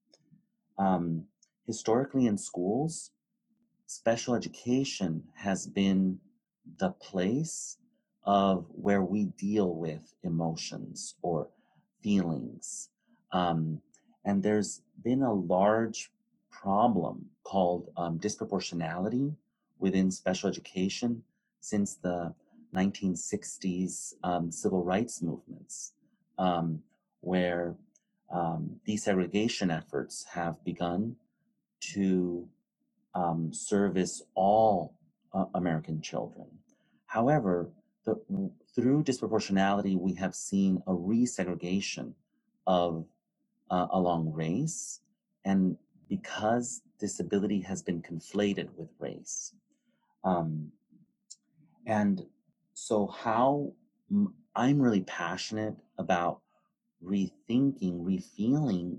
Um, 0.77 1.23
historically, 1.67 2.25
in 2.25 2.37
schools, 2.37 3.11
special 3.85 4.33
education 4.33 5.23
has 5.35 5.67
been 5.67 6.19
the 6.79 6.89
place 6.91 7.77
of 8.23 8.65
where 8.71 9.03
we 9.03 9.25
deal 9.37 9.73
with 9.75 10.13
emotions 10.23 11.15
or 11.21 11.49
feelings. 12.01 12.89
Um, 13.31 13.81
and 14.25 14.41
there's 14.41 14.81
been 15.03 15.21
a 15.21 15.33
large 15.33 16.11
problem 16.49 17.25
called 17.43 17.89
um, 17.97 18.19
disproportionality 18.19 19.35
within 19.79 20.09
special 20.09 20.49
education 20.49 21.23
since 21.61 21.95
the 21.95 22.33
1960s 22.75 24.13
um, 24.23 24.51
civil 24.51 24.83
rights 24.83 25.21
movements, 25.21 25.93
um, 26.37 26.81
where 27.21 27.75
um, 28.31 28.79
desegregation 28.87 29.75
efforts 29.75 30.25
have 30.33 30.61
begun 30.65 31.15
to 31.79 32.47
um, 33.15 33.51
service 33.53 34.21
all 34.35 34.93
uh, 35.33 35.45
American 35.55 36.01
children. 36.01 36.47
However, 37.05 37.69
the, 38.05 38.15
through 38.75 39.03
disproportionality, 39.03 39.97
we 39.97 40.13
have 40.15 40.35
seen 40.35 40.81
a 40.87 40.91
resegregation 40.91 42.13
of 42.65 43.05
uh, 43.69 43.87
along 43.91 44.31
race, 44.33 45.01
and 45.45 45.77
because 46.09 46.81
disability 46.99 47.59
has 47.61 47.81
been 47.81 48.01
conflated 48.01 48.69
with 48.75 48.89
race. 48.99 49.53
Um, 50.23 50.71
and 51.85 52.25
so, 52.73 53.07
how 53.07 53.73
I'm 54.55 54.79
really 54.79 55.01
passionate 55.01 55.75
about 55.97 56.41
rethinking, 57.03 58.03
refeeling 58.03 58.97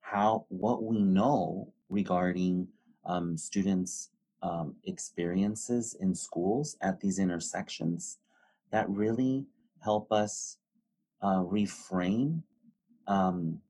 how 0.00 0.46
what 0.48 0.82
we 0.82 1.00
know 1.02 1.72
regarding 1.88 2.68
um, 3.04 3.36
students 3.36 4.10
um, 4.42 4.74
experiences 4.84 5.96
in 6.00 6.14
schools 6.14 6.76
at 6.80 7.00
these 7.00 7.18
intersections 7.18 8.18
that 8.70 8.88
really 8.88 9.46
help 9.82 10.12
us 10.12 10.58
uh, 11.22 11.42
reframe 11.42 12.42
um, 13.06 13.60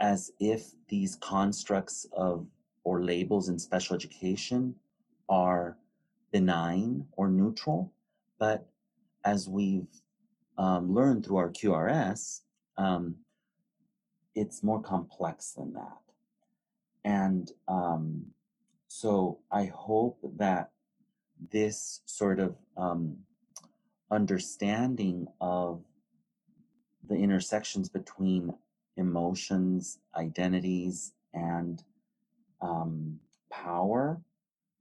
as 0.00 0.32
if 0.40 0.70
these 0.88 1.16
constructs 1.16 2.06
of 2.12 2.46
or 2.84 3.02
labels 3.02 3.48
in 3.48 3.58
special 3.58 3.94
education 3.94 4.74
are 5.28 5.76
benign 6.32 7.06
or 7.12 7.28
neutral, 7.28 7.92
but 8.38 8.66
as 9.24 9.48
we've 9.48 9.86
um, 10.58 10.92
learned 10.92 11.24
through 11.24 11.36
our 11.36 11.50
QRS, 11.50 12.40
um, 12.76 13.14
it's 14.34 14.62
more 14.62 14.80
complex 14.82 15.52
than 15.52 15.72
that. 15.74 15.98
And 17.04 17.50
um, 17.68 18.26
so 18.88 19.38
I 19.50 19.66
hope 19.66 20.18
that 20.36 20.70
this 21.50 22.00
sort 22.06 22.38
of 22.38 22.56
um, 22.76 23.16
understanding 24.10 25.26
of 25.40 25.82
the 27.08 27.16
intersections 27.16 27.88
between 27.88 28.54
emotions, 28.96 29.98
identities, 30.14 31.12
and 31.34 31.82
um, 32.60 33.18
power 33.50 34.20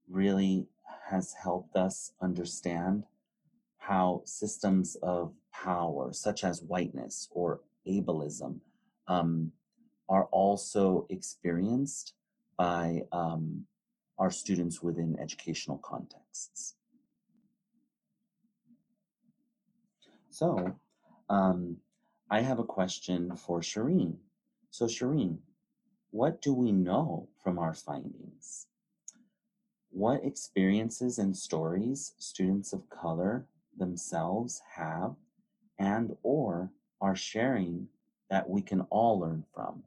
really 0.09 0.67
has 1.09 1.33
helped 1.33 1.75
us 1.75 2.11
understand 2.21 3.05
how 3.77 4.21
systems 4.25 4.95
of 5.01 5.33
power, 5.51 6.13
such 6.13 6.43
as 6.43 6.61
whiteness 6.61 7.27
or 7.31 7.61
ableism, 7.87 8.59
um, 9.07 9.51
are 10.11 10.25
also 10.25 11.07
experienced 11.09 12.13
by 12.57 13.01
um, 13.13 13.65
our 14.19 14.29
students 14.29 14.83
within 14.83 15.17
educational 15.19 15.77
contexts. 15.77 16.75
So, 20.29 20.75
um, 21.29 21.77
I 22.29 22.41
have 22.41 22.59
a 22.59 22.65
question 22.65 23.35
for 23.37 23.61
Shehreen. 23.61 24.17
So, 24.69 24.85
Shehreen, 24.85 25.37
what 26.11 26.41
do 26.41 26.53
we 26.53 26.73
know 26.73 27.29
from 27.41 27.57
our 27.57 27.73
findings? 27.73 28.67
What 29.91 30.25
experiences 30.25 31.19
and 31.19 31.35
stories 31.35 32.13
students 32.17 32.73
of 32.73 32.89
color 32.89 33.45
themselves 33.77 34.61
have 34.75 35.15
and 35.79 36.17
or 36.21 36.69
are 36.99 37.15
sharing 37.15 37.87
that 38.29 38.49
we 38.49 38.61
can 38.61 38.81
all 38.89 39.17
learn 39.19 39.45
from? 39.53 39.83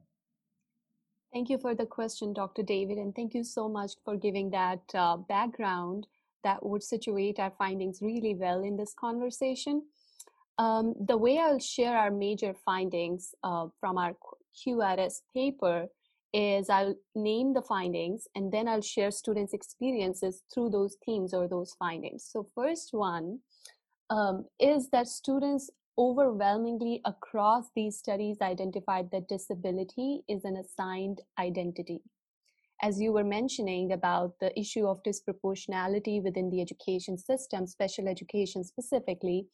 Thank 1.35 1.49
you 1.49 1.57
for 1.57 1.75
the 1.75 1.85
question, 1.85 2.31
Dr. 2.31 2.63
David, 2.63 2.97
and 2.97 3.13
thank 3.13 3.33
you 3.33 3.43
so 3.43 3.67
much 3.67 3.91
for 4.05 4.15
giving 4.15 4.51
that 4.51 4.79
uh, 4.93 5.17
background 5.17 6.07
that 6.45 6.65
would 6.65 6.81
situate 6.81 7.39
our 7.39 7.51
findings 7.57 8.01
really 8.01 8.33
well 8.35 8.63
in 8.63 8.77
this 8.77 8.93
conversation. 8.97 9.83
Um, 10.59 10.95
the 10.97 11.17
way 11.17 11.37
I'll 11.37 11.59
share 11.59 11.97
our 11.97 12.09
major 12.09 12.53
findings 12.53 13.35
uh, 13.43 13.67
from 13.81 13.97
our 13.97 14.13
QRS 14.65 15.23
paper 15.33 15.87
is 16.31 16.69
I'll 16.69 16.95
name 17.15 17.53
the 17.53 17.63
findings 17.63 18.29
and 18.33 18.49
then 18.49 18.69
I'll 18.69 18.79
share 18.79 19.11
students' 19.11 19.53
experiences 19.53 20.41
through 20.53 20.69
those 20.69 20.95
themes 21.05 21.33
or 21.33 21.49
those 21.49 21.75
findings. 21.77 22.23
So, 22.31 22.47
first 22.55 22.93
one 22.93 23.39
um, 24.09 24.45
is 24.57 24.89
that 24.91 25.09
students 25.09 25.69
overwhelmingly 25.97 27.01
across 27.05 27.69
these 27.75 27.97
studies 27.97 28.37
identified 28.41 29.09
that 29.11 29.27
disability 29.27 30.21
is 30.27 30.43
an 30.43 30.57
assigned 30.57 31.21
identity. 31.39 32.01
As 32.81 32.99
you 32.99 33.13
were 33.13 33.23
mentioning 33.23 33.93
about 33.93 34.33
the 34.41 34.57
issue 34.59 34.85
of 34.85 35.01
disproportionality 35.03 36.21
within 36.21 36.49
the 36.49 36.61
education 36.61 37.17
system, 37.17 37.65
special 37.67 38.07
education 38.07 38.63
specifically, 38.63 39.47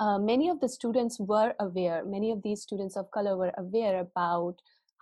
uh, 0.00 0.18
many 0.18 0.48
of 0.48 0.60
the 0.60 0.68
students 0.68 1.20
were 1.20 1.54
aware, 1.60 2.04
many 2.04 2.30
of 2.32 2.42
these 2.42 2.62
students 2.62 2.96
of 2.96 3.10
color 3.10 3.36
were 3.36 3.52
aware 3.58 4.00
about 4.00 4.56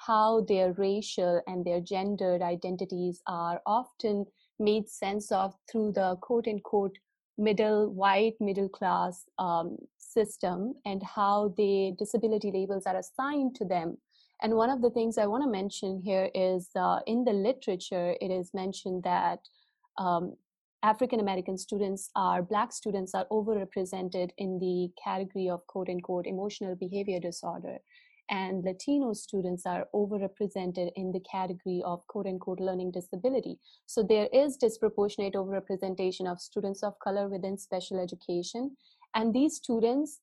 how 0.06 0.40
their 0.48 0.72
racial 0.72 1.40
and 1.46 1.64
their 1.64 1.80
gendered 1.80 2.42
identities 2.42 3.22
are 3.26 3.62
often 3.64 4.26
made 4.58 4.88
sense 4.88 5.30
of 5.30 5.54
through 5.70 5.92
the 5.92 6.16
quote 6.20 6.48
unquote 6.48 6.96
middle 7.38 7.90
white 7.90 8.34
middle 8.40 8.68
class 8.68 9.24
um, 9.38 9.76
system 9.98 10.74
and 10.84 11.02
how 11.02 11.54
the 11.56 11.92
disability 11.98 12.50
labels 12.52 12.84
are 12.86 12.98
assigned 12.98 13.54
to 13.56 13.64
them. 13.64 13.96
And 14.42 14.54
one 14.54 14.70
of 14.70 14.82
the 14.82 14.90
things 14.90 15.18
i 15.18 15.26
want 15.26 15.44
to 15.44 15.50
mention 15.50 16.00
here 16.04 16.28
is 16.34 16.70
uh, 16.76 16.98
in 17.06 17.24
the 17.24 17.32
literature 17.32 18.16
it 18.20 18.30
is 18.30 18.50
mentioned 18.52 19.04
that 19.04 19.38
um, 19.98 20.34
african 20.82 21.20
american 21.20 21.56
students 21.56 22.10
are 22.16 22.42
black 22.42 22.72
students 22.72 23.14
are 23.14 23.26
overrepresented 23.30 24.30
in 24.38 24.58
the 24.58 24.90
category 25.02 25.48
of 25.48 25.64
quote 25.68 25.88
unquote 25.88 26.26
emotional 26.26 26.74
behavior 26.74 27.20
disorder 27.20 27.78
and 28.32 28.64
Latino 28.64 29.12
students 29.12 29.66
are 29.66 29.86
overrepresented 29.94 30.90
in 30.96 31.12
the 31.12 31.20
category 31.20 31.82
of 31.84 32.06
quote 32.06 32.26
unquote 32.26 32.60
learning 32.60 32.90
disability. 32.90 33.58
So 33.86 34.02
there 34.02 34.28
is 34.32 34.56
disproportionate 34.56 35.34
overrepresentation 35.34 36.26
of 36.26 36.40
students 36.40 36.82
of 36.82 36.98
color 36.98 37.28
within 37.28 37.58
special 37.58 38.00
education. 38.00 38.74
And 39.14 39.34
these 39.34 39.56
students 39.56 40.20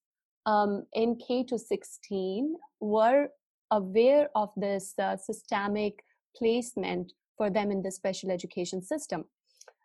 um, 0.48 0.88
in 0.94 1.18
K 1.18 1.44
to 1.44 1.60
16 1.60 2.56
were 2.80 3.28
aware 3.70 4.30
of 4.34 4.50
this 4.58 4.96
uh, 4.98 5.16
systemic 5.16 6.04
placement 6.36 7.14
for 7.38 7.52
them 7.52 7.70
in 7.70 7.84
the 7.84 7.92
special 7.92 8.32
education 8.32 8.82
system. 8.82 9.26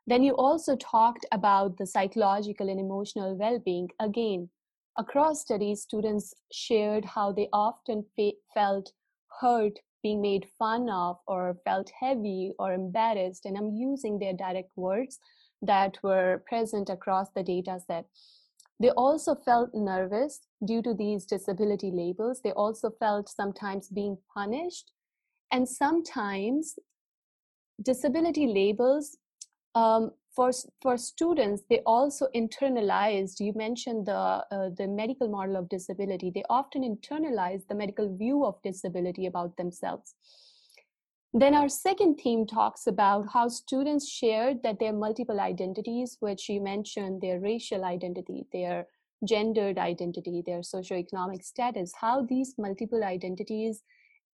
Then 0.06 0.22
you 0.22 0.34
also 0.34 0.76
talked 0.76 1.26
about 1.30 1.76
the 1.76 1.86
psychological 1.86 2.70
and 2.70 2.80
emotional 2.80 3.36
well 3.36 3.58
being. 3.58 3.90
Again, 4.00 4.48
Across 4.96 5.40
studies, 5.40 5.82
students 5.82 6.34
shared 6.52 7.04
how 7.04 7.32
they 7.32 7.48
often 7.52 8.04
fe- 8.16 8.36
felt 8.52 8.92
hurt, 9.40 9.80
being 10.02 10.20
made 10.20 10.46
fun 10.58 10.88
of, 10.88 11.16
or 11.26 11.56
felt 11.64 11.90
heavy 11.98 12.52
or 12.58 12.72
embarrassed. 12.72 13.44
And 13.44 13.56
I'm 13.56 13.70
using 13.70 14.18
their 14.18 14.34
direct 14.34 14.70
words 14.76 15.18
that 15.62 15.98
were 16.02 16.44
present 16.46 16.90
across 16.90 17.28
the 17.30 17.42
data 17.42 17.80
set. 17.86 18.06
They 18.78 18.90
also 18.90 19.34
felt 19.34 19.70
nervous 19.74 20.40
due 20.64 20.82
to 20.82 20.94
these 20.94 21.24
disability 21.26 21.90
labels. 21.90 22.40
They 22.42 22.52
also 22.52 22.90
felt 22.90 23.28
sometimes 23.28 23.88
being 23.88 24.18
punished. 24.32 24.92
And 25.50 25.68
sometimes 25.68 26.78
disability 27.82 28.46
labels 28.46 29.16
um, 29.74 30.12
for 30.34 30.50
for 30.82 30.96
students 30.96 31.62
they 31.70 31.80
also 31.86 32.26
internalized 32.34 33.40
you 33.40 33.52
mentioned 33.54 34.06
the 34.06 34.12
uh, 34.12 34.70
the 34.78 34.86
medical 34.86 35.28
model 35.28 35.56
of 35.56 35.68
disability 35.68 36.30
they 36.34 36.44
often 36.50 36.82
internalize 36.82 37.66
the 37.68 37.74
medical 37.74 38.16
view 38.16 38.44
of 38.44 38.60
disability 38.62 39.26
about 39.26 39.56
themselves. 39.56 40.14
Then 41.36 41.54
our 41.54 41.68
second 41.68 42.20
theme 42.22 42.46
talks 42.46 42.86
about 42.86 43.26
how 43.32 43.48
students 43.48 44.08
shared 44.08 44.62
that 44.62 44.78
their 44.78 44.92
multiple 44.92 45.40
identities 45.40 46.16
which 46.20 46.48
you 46.48 46.60
mentioned 46.60 47.20
their 47.20 47.40
racial 47.40 47.84
identity 47.84 48.46
their 48.52 48.86
gendered 49.24 49.78
identity 49.78 50.42
their 50.46 50.60
socioeconomic 50.60 51.42
status 51.42 51.92
how 52.00 52.22
these 52.22 52.54
multiple 52.58 53.02
identities 53.02 53.82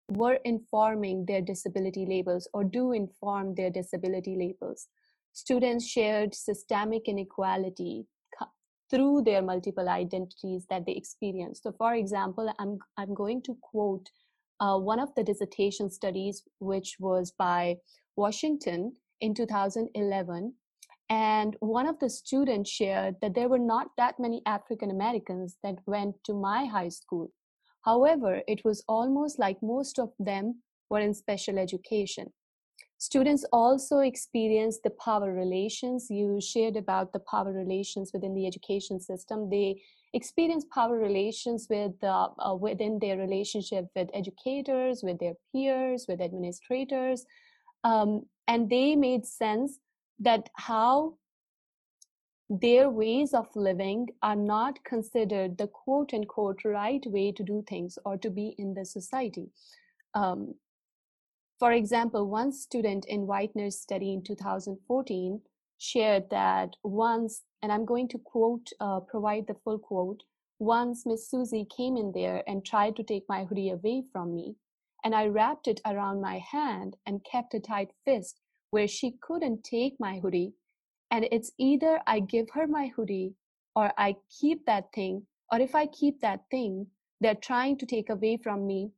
were 0.10 0.40
informing 0.44 1.26
their 1.26 1.42
disability 1.42 2.06
labels 2.06 2.48
or 2.54 2.64
do 2.64 2.92
inform 2.92 3.54
their 3.56 3.70
disability 3.70 4.36
labels 4.36 4.88
students 5.34 5.88
shared 5.88 6.34
systemic 6.36 7.08
inequality 7.08 8.06
through 8.90 9.22
their 9.22 9.42
multiple 9.42 9.88
identities 9.88 10.66
that 10.70 10.86
they 10.86 10.94
experienced. 10.94 11.64
So, 11.64 11.72
for 11.78 11.94
example, 11.94 12.52
I'm, 12.60 12.80
I'm 12.98 13.14
going 13.14 13.42
to 13.44 13.56
quote 13.62 14.10
uh, 14.60 14.78
one 14.78 15.00
of 15.00 15.14
the 15.16 15.24
dissertation 15.24 15.90
studies, 15.90 16.44
which 16.60 16.96
was 17.00 17.32
by 17.32 17.78
Washington 18.16 18.94
in 19.22 19.34
2011. 19.34 20.54
And 21.12 21.56
one 21.60 21.88
of 21.88 22.00
the 22.00 22.10
students 22.10 22.70
shared 22.70 23.16
that 23.22 23.34
there 23.34 23.50
were 23.50 23.60
not 23.60 23.88
that 23.98 24.20
many 24.20 24.42
African 24.46 24.92
Americans 24.92 25.58
that 25.64 25.78
went 25.86 26.16
to 26.26 26.34
my 26.34 26.66
high 26.66 26.90
school. 26.90 27.32
However, 27.82 28.42
it 28.48 28.64
was 28.64 28.84
almost 28.88 29.40
like 29.40 29.58
most 29.64 29.98
of 29.98 30.12
them 30.20 30.62
were 30.90 31.00
in 31.00 31.14
special 31.14 31.58
education. 31.58 32.32
Students 33.02 33.46
also 33.54 34.00
experience 34.00 34.80
the 34.84 34.90
power 34.90 35.34
relations. 35.34 36.08
You 36.10 36.42
shared 36.42 36.76
about 36.76 37.14
the 37.14 37.22
power 37.22 37.54
relations 37.54 38.12
within 38.14 38.36
the 38.36 38.46
education 38.46 39.00
system. 39.00 39.50
They 39.50 39.82
experience 40.12 40.66
power 40.74 40.98
relations 40.98 41.68
with 41.70 41.94
uh, 42.04 42.28
uh, 42.46 42.56
within 42.56 43.00
their 43.00 43.18
relationship 43.18 43.88
with 43.96 44.10
educators, 44.14 45.02
with 45.02 45.18
their 45.20 45.36
peers, 45.54 46.08
with 46.10 46.20
administrators, 46.20 47.26
um, 47.86 48.26
and 48.50 48.70
they 48.70 48.98
made 48.98 49.26
sense 49.26 49.80
that 50.20 50.50
how 50.56 51.14
their 52.50 52.90
ways 52.90 53.34
of 53.34 53.48
living 53.56 54.08
are 54.24 54.36
not 54.36 54.84
considered 54.84 55.58
the 55.58 55.68
quote 55.68 56.14
unquote 56.14 56.66
right 56.66 57.06
way 57.06 57.32
to 57.32 57.44
do 57.44 57.64
things 57.70 57.98
or 58.04 58.18
to 58.18 58.30
be 58.30 58.56
in 58.58 58.74
the 58.74 58.84
society. 58.84 59.52
Um, 60.16 60.56
For 61.60 61.74
example, 61.74 62.26
one 62.26 62.54
student 62.54 63.04
in 63.06 63.28
Whitener's 63.28 63.78
study 63.78 64.14
in 64.14 64.24
2014 64.24 65.42
shared 65.78 66.30
that 66.30 66.78
once, 66.84 67.44
and 67.62 67.70
I'm 67.70 67.84
going 67.84 68.08
to 68.10 68.18
quote, 68.18 68.70
uh, 68.80 69.02
provide 69.02 69.46
the 69.46 69.56
full 69.66 69.78
quote, 69.78 70.24
once 70.58 71.06
Miss 71.06 71.30
Susie 71.30 71.66
came 71.66 71.98
in 71.98 72.14
there 72.14 72.44
and 72.48 72.66
tried 72.66 72.96
to 72.96 73.04
take 73.04 73.26
my 73.28 73.44
hoodie 73.44 73.72
away 73.72 74.04
from 74.14 74.34
me, 74.34 74.56
and 75.04 75.14
I 75.14 75.28
wrapped 75.28 75.68
it 75.68 75.82
around 75.86 76.22
my 76.22 76.38
hand 76.38 76.96
and 77.06 77.26
kept 77.30 77.54
a 77.54 77.60
tight 77.60 77.92
fist 78.06 78.40
where 78.72 78.88
she 78.88 79.18
couldn't 79.22 79.66
take 79.66 80.00
my 80.00 80.20
hoodie. 80.20 80.54
And 81.12 81.28
it's 81.30 81.52
either 81.58 82.00
I 82.08 82.22
give 82.22 82.52
her 82.54 82.68
my 82.68 82.88
hoodie 82.88 83.36
or 83.76 83.92
I 83.98 84.16
keep 84.40 84.66
that 84.66 84.94
thing, 84.94 85.28
or 85.52 85.60
if 85.60 85.76
I 85.76 85.88
keep 85.88 86.22
that 86.22 86.46
thing, 86.50 86.88
they're 87.20 87.36
trying 87.36 87.78
to 87.80 87.86
take 87.86 88.10
away 88.10 88.38
from 88.38 88.66
me 88.66 88.92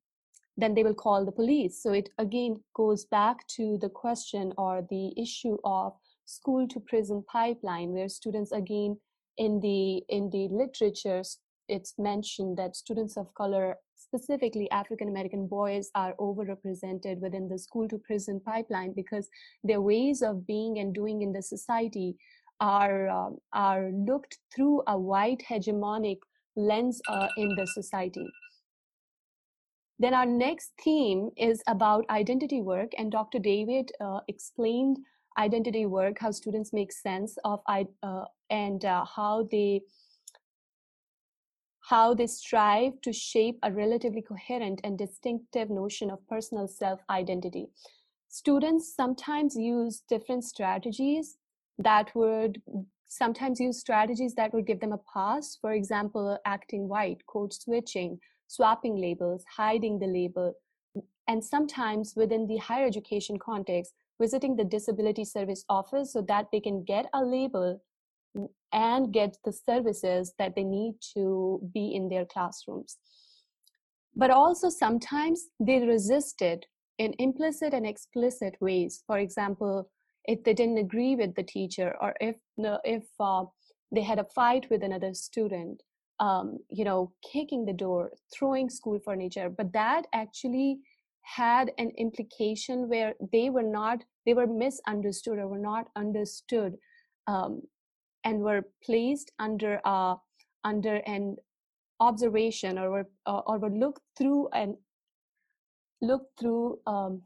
then 0.62 0.74
they 0.74 0.84
will 0.84 0.94
call 0.94 1.26
the 1.26 1.32
police. 1.32 1.82
So 1.82 1.94
it 1.94 2.10
again 2.18 2.62
goes 2.76 3.06
back 3.06 3.48
to 3.56 3.78
the 3.82 3.90
question 3.90 4.54
or 4.58 4.86
the 4.90 5.14
issue 5.18 5.58
of 5.64 5.94
school 6.26 6.68
to 6.68 6.80
prison 6.80 7.24
pipeline, 7.32 7.90
where 7.92 8.10
students 8.10 8.52
again 8.52 8.98
in 9.38 9.60
the 9.60 10.04
in 10.10 10.30
the 10.30 10.48
literature 10.50 11.24
it's 11.68 11.94
mentioned 11.98 12.58
that 12.58 12.76
students 12.76 13.16
of 13.18 13.34
color 13.34 13.76
specifically 13.96 14.70
african 14.72 15.08
american 15.08 15.48
boys 15.48 15.90
are 15.96 16.14
overrepresented 16.20 17.20
within 17.20 17.48
the 17.48 17.58
school 17.58 17.88
to 17.88 17.98
prison 18.00 18.42
pipeline 18.46 18.94
because 18.94 19.30
their 19.64 19.82
ways 19.82 20.22
of 20.22 20.46
being 20.46 20.80
and 20.80 20.94
doing 20.94 21.22
in 21.22 21.32
the 21.32 21.42
society 21.42 22.16
are 22.60 23.10
um, 23.10 23.38
are 23.54 23.90
looked 23.92 24.38
through 24.54 24.84
a 24.88 24.98
white 24.98 25.42
hegemonic 25.50 26.20
lens 26.56 27.02
uh, 27.08 27.30
in 27.38 27.50
the 27.56 27.66
society 27.68 28.28
then 30.02 30.16
our 30.16 30.26
next 30.26 30.72
theme 30.84 31.30
is 31.38 31.62
about 31.68 32.10
identity 32.10 32.62
work, 32.62 32.92
and 32.98 33.12
Dr. 33.12 33.38
David 33.38 33.92
uh, 34.02 34.22
explained 34.28 34.98
identity 35.38 35.86
work, 35.86 36.18
how 36.20 36.32
students 36.32 36.74
make 36.74 36.92
sense 36.92 37.38
of 37.46 37.60
uh, 37.70 38.26
and 38.50 38.84
uh, 38.84 39.06
how 39.06 39.48
they 39.52 39.82
how 41.82 42.14
they 42.14 42.26
strive 42.26 42.94
to 43.02 43.14
shape 43.14 43.60
a 43.64 43.72
relatively 43.72 44.22
coherent 44.22 44.82
and 44.84 44.98
distinctive 44.98 45.70
notion 45.70 46.10
of 46.10 46.26
personal 46.28 46.68
self 46.68 47.00
identity. 47.10 47.68
Students 48.28 48.96
sometimes 48.96 49.56
use 49.56 50.02
different 50.10 50.46
strategies 50.46 51.38
that 51.78 52.10
would 52.16 52.60
sometimes 53.08 53.60
use 53.60 53.80
strategies 53.80 54.34
that 54.36 54.54
would 54.54 54.66
give 54.66 54.80
them 54.80 54.94
a 54.94 55.02
pass. 55.14 55.58
For 55.62 55.74
example, 55.74 56.40
acting 56.46 56.88
white, 56.88 57.26
code 57.28 57.54
switching, 57.54 58.20
swapping 58.52 58.96
labels, 58.96 59.44
hiding 59.58 60.00
the 60.00 60.08
label, 60.08 60.54
and 61.28 61.44
sometimes 61.44 62.14
within 62.16 62.48
the 62.48 62.58
higher 62.58 62.86
education 62.86 63.38
context, 63.40 63.94
visiting 64.20 64.56
the 64.56 64.66
disability 64.66 65.24
service 65.24 65.64
office 65.70 66.12
so 66.12 66.22
that 66.22 66.48
they 66.52 66.60
can 66.60 66.84
get 66.84 67.06
a 67.14 67.24
label 67.24 67.82
and 68.74 69.14
get 69.14 69.38
the 69.46 69.54
services 69.54 70.34
that 70.38 70.56
they 70.56 70.64
need 70.64 70.96
to 71.14 71.62
be 71.74 71.96
in 71.96 72.10
their 72.10 72.26
classrooms. 72.26 72.98
But 74.16 74.32
also 74.32 74.70
sometimes 74.70 75.46
they 75.60 75.80
resisted 75.86 76.66
in 76.98 77.14
implicit 77.20 77.74
and 77.74 77.86
explicit 77.88 78.56
ways. 78.60 79.04
For 79.08 79.18
example, 79.20 79.90
if 80.26 80.44
they 80.44 80.54
didn't 80.54 80.78
agree 80.78 81.16
with 81.16 81.36
the 81.36 81.44
teacher 81.44 81.96
or 82.02 82.14
if, 82.20 82.36
if 82.84 83.06
uh, 83.20 83.46
they 83.92 84.02
had 84.02 84.20
a 84.20 84.28
fight 84.36 84.70
with 84.70 84.84
another 84.84 85.14
student 85.14 85.82
um, 86.22 86.60
you 86.70 86.86
know, 86.86 87.12
kicking 87.34 87.66
the 87.66 87.74
door, 87.74 88.12
throwing 88.32 88.70
school 88.70 89.00
furniture, 89.04 89.50
but 89.50 89.74
that 89.74 90.06
actually 90.14 90.80
had 91.24 91.72
an 91.80 91.92
implication 91.98 92.88
where 92.88 93.16
they 93.32 93.50
were 93.50 93.64
not, 93.64 94.04
they 94.26 94.36
were 94.36 94.48
misunderstood 94.48 95.40
or 95.40 95.48
were 95.48 95.58
not 95.58 95.88
understood, 95.96 96.78
um, 97.26 97.62
and 98.24 98.40
were 98.40 98.64
placed 98.86 99.32
under 99.40 99.82
uh, 99.84 100.16
under 100.64 100.98
an 101.08 101.38
observation 102.00 102.78
or 102.78 102.92
were 102.92 103.10
uh, 103.26 103.42
or 103.48 103.58
were 103.58 103.72
looked 103.72 104.04
through 104.16 104.48
and 104.54 104.76
looked 106.02 106.40
through 106.40 106.80
um, 106.86 107.22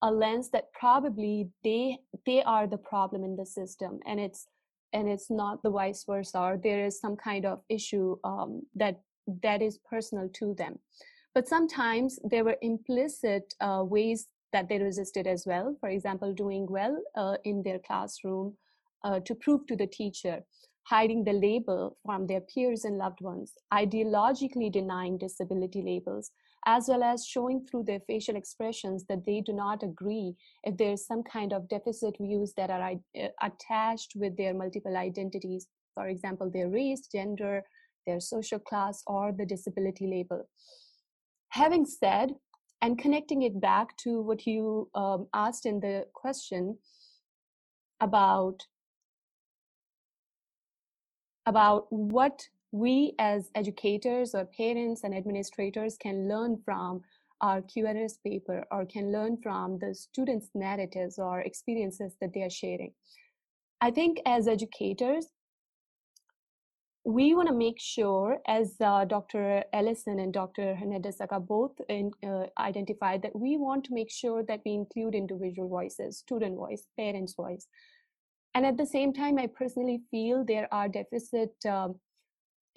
a 0.00 0.10
lens 0.10 0.48
that 0.50 0.72
probably 0.72 1.50
they 1.62 1.98
they 2.24 2.42
are 2.42 2.66
the 2.66 2.78
problem 2.78 3.24
in 3.24 3.36
the 3.36 3.44
system 3.44 4.00
and 4.06 4.18
it's 4.18 4.48
and 4.92 5.08
it's 5.08 5.30
not 5.30 5.62
the 5.62 5.70
vice 5.70 6.04
versa 6.04 6.38
or 6.38 6.60
there 6.62 6.84
is 6.84 7.00
some 7.00 7.16
kind 7.16 7.44
of 7.46 7.60
issue 7.68 8.16
um, 8.24 8.62
that 8.74 9.00
that 9.42 9.62
is 9.62 9.78
personal 9.88 10.28
to 10.34 10.54
them. 10.54 10.78
But 11.34 11.48
sometimes 11.48 12.18
there 12.24 12.44
were 12.44 12.56
implicit 12.60 13.54
uh, 13.60 13.82
ways 13.84 14.26
that 14.52 14.68
they 14.68 14.78
resisted 14.78 15.26
as 15.26 15.44
well 15.46 15.76
for 15.80 15.88
example 15.88 16.32
doing 16.32 16.66
well 16.68 16.96
uh, 17.16 17.36
in 17.44 17.62
their 17.62 17.78
classroom 17.78 18.54
uh, 19.04 19.20
to 19.20 19.34
prove 19.34 19.66
to 19.66 19.76
the 19.76 19.86
teacher 19.86 20.44
hiding 20.84 21.24
the 21.24 21.32
label 21.32 21.96
from 22.04 22.26
their 22.26 22.40
peers 22.40 22.84
and 22.84 22.98
loved 22.98 23.20
ones 23.20 23.54
ideologically 23.72 24.70
denying 24.70 25.18
disability 25.18 25.82
labels 25.82 26.30
as 26.66 26.86
well 26.88 27.02
as 27.02 27.26
showing 27.26 27.66
through 27.66 27.84
their 27.84 28.00
facial 28.00 28.36
expressions 28.36 29.04
that 29.08 29.24
they 29.26 29.40
do 29.40 29.52
not 29.52 29.82
agree 29.82 30.34
if 30.64 30.76
there's 30.76 31.06
some 31.06 31.22
kind 31.22 31.52
of 31.52 31.68
deficit 31.68 32.16
views 32.20 32.52
that 32.56 32.70
are 32.70 32.92
uh, 32.92 33.28
attached 33.42 34.12
with 34.14 34.36
their 34.36 34.54
multiple 34.54 34.96
identities, 34.96 35.66
for 35.94 36.08
example, 36.08 36.50
their 36.50 36.68
race, 36.68 37.08
gender, 37.10 37.62
their 38.06 38.20
social 38.20 38.58
class, 38.58 39.02
or 39.06 39.32
the 39.32 39.46
disability 39.46 40.06
label. 40.06 40.48
Having 41.50 41.86
said, 41.86 42.30
and 42.80 42.98
connecting 42.98 43.42
it 43.42 43.60
back 43.60 43.96
to 43.98 44.20
what 44.20 44.44
you 44.46 44.88
um, 44.94 45.28
asked 45.32 45.66
in 45.66 45.78
the 45.78 46.04
question 46.14 46.76
about 48.00 48.66
about 51.46 51.86
what 51.90 52.48
we 52.72 53.14
as 53.18 53.50
educators 53.54 54.34
or 54.34 54.46
parents 54.46 55.04
and 55.04 55.14
administrators 55.14 55.96
can 56.00 56.28
learn 56.28 56.58
from 56.64 57.02
our 57.42 57.60
QRS 57.60 58.14
paper 58.24 58.64
or 58.70 58.86
can 58.86 59.12
learn 59.12 59.36
from 59.42 59.78
the 59.78 59.94
students' 59.94 60.48
narratives 60.54 61.18
or 61.18 61.40
experiences 61.40 62.14
that 62.20 62.32
they 62.32 62.42
are 62.42 62.50
sharing. 62.50 62.92
I 63.80 63.90
think 63.90 64.18
as 64.24 64.48
educators, 64.48 65.26
we 67.04 67.34
want 67.34 67.48
to 67.48 67.54
make 67.54 67.80
sure, 67.80 68.38
as 68.46 68.76
uh, 68.80 69.04
Dr. 69.04 69.64
Ellison 69.72 70.20
and 70.20 70.32
Dr. 70.32 70.76
Hernandez-Saca 70.76 71.44
both 71.44 71.72
in, 71.88 72.12
uh, 72.24 72.44
identified, 72.58 73.22
that 73.22 73.34
we 73.34 73.56
want 73.56 73.84
to 73.86 73.92
make 73.92 74.10
sure 74.10 74.44
that 74.44 74.60
we 74.64 74.72
include 74.72 75.16
individual 75.16 75.68
voices, 75.68 76.18
student 76.18 76.56
voice, 76.56 76.86
parents' 76.96 77.34
voice. 77.34 77.66
And 78.54 78.64
at 78.64 78.76
the 78.76 78.86
same 78.86 79.12
time, 79.12 79.36
I 79.36 79.48
personally 79.48 80.02
feel 80.12 80.44
there 80.44 80.72
are 80.72 80.88
deficit 80.88 81.52
um, 81.66 81.96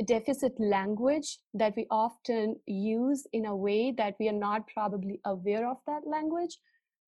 deficit 0.04 0.54
language 0.60 1.40
that 1.54 1.74
we 1.78 1.88
often 1.90 2.56
use 2.66 3.26
in 3.32 3.46
a 3.46 3.56
way 3.56 3.94
that 3.98 4.16
we 4.20 4.28
are 4.28 4.34
not 4.34 4.68
probably 4.68 5.22
aware 5.26 5.70
of 5.70 5.78
that 5.88 6.06
language 6.06 6.58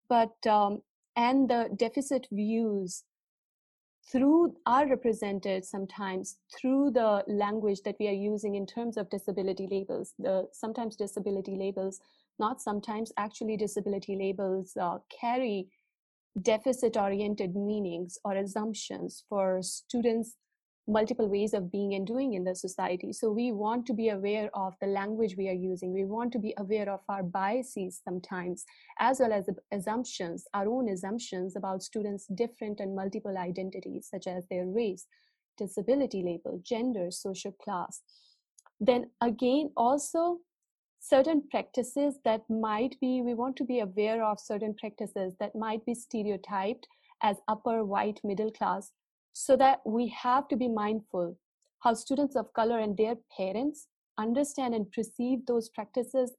but 0.07 0.35
um, 0.47 0.81
and 1.15 1.49
the 1.49 1.69
deficit 1.75 2.27
views 2.31 3.03
through 4.09 4.55
are 4.65 4.87
represented 4.87 5.65
sometimes 5.65 6.37
through 6.57 6.91
the 6.91 7.23
language 7.27 7.81
that 7.83 7.95
we 7.99 8.07
are 8.07 8.21
using 8.31 8.55
in 8.55 8.65
terms 8.65 8.95
of 8.95 9.09
disability 9.09 9.67
labels 9.69 10.13
the 10.19 10.47
sometimes 10.53 10.95
disability 10.95 11.57
labels 11.57 11.99
not 12.39 12.61
sometimes 12.61 13.11
actually 13.17 13.57
disability 13.57 14.15
labels 14.15 14.77
uh, 14.79 14.97
carry 15.19 15.67
deficit 16.41 16.95
oriented 16.95 17.55
meanings 17.55 18.17
or 18.23 18.35
assumptions 18.35 19.23
for 19.27 19.61
students 19.61 20.35
multiple 20.87 21.27
ways 21.27 21.53
of 21.53 21.71
being 21.71 21.93
and 21.95 22.07
doing 22.07 22.33
in 22.33 22.45
the 22.45 22.55
society. 22.55 23.11
So 23.11 23.29
we 23.29 23.51
want 23.51 23.85
to 23.87 23.93
be 23.93 24.09
aware 24.09 24.49
of 24.53 24.73
the 24.79 24.87
language 24.87 25.35
we 25.37 25.49
are 25.49 25.53
using. 25.53 25.91
We 25.93 26.05
want 26.05 26.31
to 26.33 26.39
be 26.39 26.53
aware 26.57 26.89
of 26.89 27.01
our 27.09 27.23
biases 27.23 28.01
sometimes, 28.03 28.63
as 28.99 29.19
well 29.19 29.33
as 29.33 29.47
the 29.47 29.55
assumptions, 29.71 30.45
our 30.53 30.67
own 30.67 30.89
assumptions 30.89 31.55
about 31.57 31.83
students' 31.83 32.27
different 32.27 32.79
and 32.79 32.95
multiple 32.95 33.37
identities, 33.37 34.07
such 34.09 34.27
as 34.27 34.45
their 34.49 34.65
race, 34.65 35.05
disability 35.57 36.23
label, 36.23 36.61
gender, 36.63 37.11
social 37.11 37.51
class. 37.51 38.01
Then 38.79 39.09
again, 39.21 39.71
also 39.75 40.37
certain 40.99 41.43
practices 41.49 42.19
that 42.23 42.41
might 42.49 42.99
be, 43.01 43.21
we 43.21 43.33
want 43.33 43.55
to 43.57 43.65
be 43.65 43.79
aware 43.79 44.23
of 44.23 44.39
certain 44.39 44.73
practices 44.73 45.33
that 45.39 45.55
might 45.55 45.85
be 45.85 45.95
stereotyped 45.95 46.87
as 47.23 47.37
upper 47.47 47.83
white 47.83 48.19
middle 48.23 48.51
class 48.51 48.91
so 49.39 49.55
that 49.55 49.81
we 49.85 50.07
have 50.07 50.47
to 50.47 50.55
be 50.55 50.67
mindful 50.67 51.37
how 51.81 51.93
students 51.93 52.35
of 52.35 52.51
color 52.53 52.79
and 52.79 52.97
their 52.97 53.15
parents 53.37 53.87
understand 54.17 54.73
and 54.73 54.91
perceive 54.91 55.45
those 55.45 55.69
practices 55.69 56.31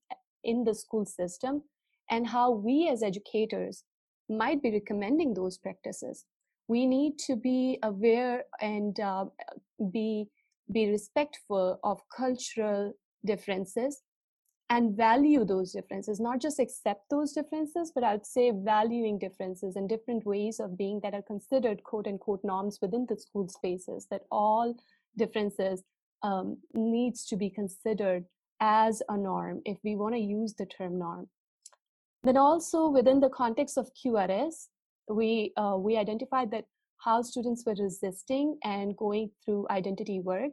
in 0.43 0.65
the 0.65 0.75
school 0.75 1.07
system 1.07 1.63
and 2.11 2.27
how 2.27 2.51
we 2.51 2.89
as 2.89 3.05
educators 3.05 3.85
might 4.29 4.61
be 4.61 4.73
recommending 4.73 5.33
those 5.33 5.59
practices. 5.59 6.25
We 6.67 6.87
need 6.87 7.19
to 7.21 7.37
be 7.37 7.79
aware 7.85 8.45
and 8.61 8.99
uh, 8.99 9.27
be 9.93 10.27
be 10.71 10.91
respectful 10.91 11.79
of 11.85 12.03
cultural 12.15 12.93
differences 13.25 14.03
and 14.71 14.97
value 14.97 15.45
those 15.45 15.73
differences, 15.73 16.21
not 16.21 16.41
just 16.41 16.59
accept 16.59 17.09
those 17.09 17.33
differences, 17.33 17.91
but 17.95 18.05
I'd 18.05 18.27
say 18.27 18.53
valuing 18.55 19.19
differences 19.19 19.77
and 19.77 19.89
different 19.89 20.27
ways 20.27 20.61
of 20.61 20.77
being 20.77 21.01
that 21.03 21.15
are 21.15 21.23
considered 21.23 21.83
quote 21.85 22.07
unquote 22.07 22.45
norms 22.45 22.79
within 22.83 23.07
the 23.09 23.17
school 23.17 23.49
spaces, 23.49 24.07
that 24.11 24.23
all 24.31 24.75
differences 25.17 25.83
um, 26.23 26.59
needs 26.75 27.25
to 27.27 27.37
be 27.37 27.49
considered 27.49 28.25
as 28.61 29.03
a 29.09 29.17
norm 29.17 29.63
if 29.65 29.79
we 29.85 29.97
want 29.97 30.15
to 30.15 30.21
use 30.21 30.55
the 30.55 30.67
term 30.67 30.99
norm. 30.99 31.29
Then 32.25 32.37
also 32.37 32.89
within 32.89 33.21
the 33.21 33.31
context 33.31 33.79
of 33.79 33.91
QRS, 33.95 34.67
we 35.09 35.53
uh, 35.57 35.77
we 35.79 35.97
identified 35.97 36.51
that 36.51 36.67
how 36.99 37.23
students 37.23 37.65
were 37.65 37.77
resisting 37.79 38.59
and 38.65 38.97
going 38.97 39.31
through 39.45 39.67
identity 39.71 40.21
work 40.21 40.51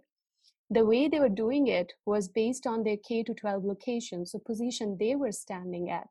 the 0.70 0.86
way 0.86 1.08
they 1.08 1.20
were 1.20 1.30
doing 1.30 1.68
it 1.68 1.94
was 2.06 2.28
based 2.28 2.66
on 2.66 2.84
their 2.84 2.98
K 2.98 3.24
to 3.24 3.34
12 3.34 3.64
location, 3.64 4.26
so 4.26 4.40
position 4.40 4.98
they 5.00 5.16
were 5.16 5.32
standing 5.32 5.90
at. 5.92 6.08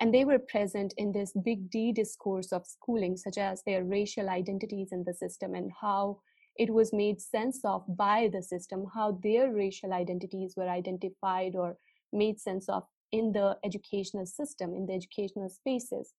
And 0.00 0.12
they 0.12 0.24
were 0.24 0.38
present 0.38 0.94
in 0.96 1.12
this 1.12 1.32
big 1.44 1.70
D 1.70 1.92
discourse 1.92 2.52
of 2.52 2.66
schooling, 2.66 3.16
such 3.16 3.38
as 3.38 3.62
their 3.62 3.84
racial 3.84 4.28
identities 4.28 4.88
in 4.90 5.04
the 5.04 5.14
system 5.14 5.54
and 5.54 5.70
how 5.80 6.20
it 6.56 6.72
was 6.72 6.92
made 6.92 7.20
sense 7.20 7.60
of 7.64 7.84
by 7.88 8.28
the 8.32 8.42
system, 8.42 8.86
how 8.94 9.18
their 9.22 9.52
racial 9.52 9.92
identities 9.92 10.54
were 10.56 10.68
identified 10.68 11.54
or 11.54 11.76
made 12.12 12.40
sense 12.40 12.68
of 12.68 12.84
in 13.12 13.32
the 13.32 13.56
educational 13.64 14.26
system, 14.26 14.74
in 14.74 14.86
the 14.86 14.94
educational 14.94 15.48
spaces, 15.48 16.12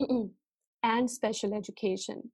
and 0.82 1.10
special 1.10 1.54
education 1.54 2.30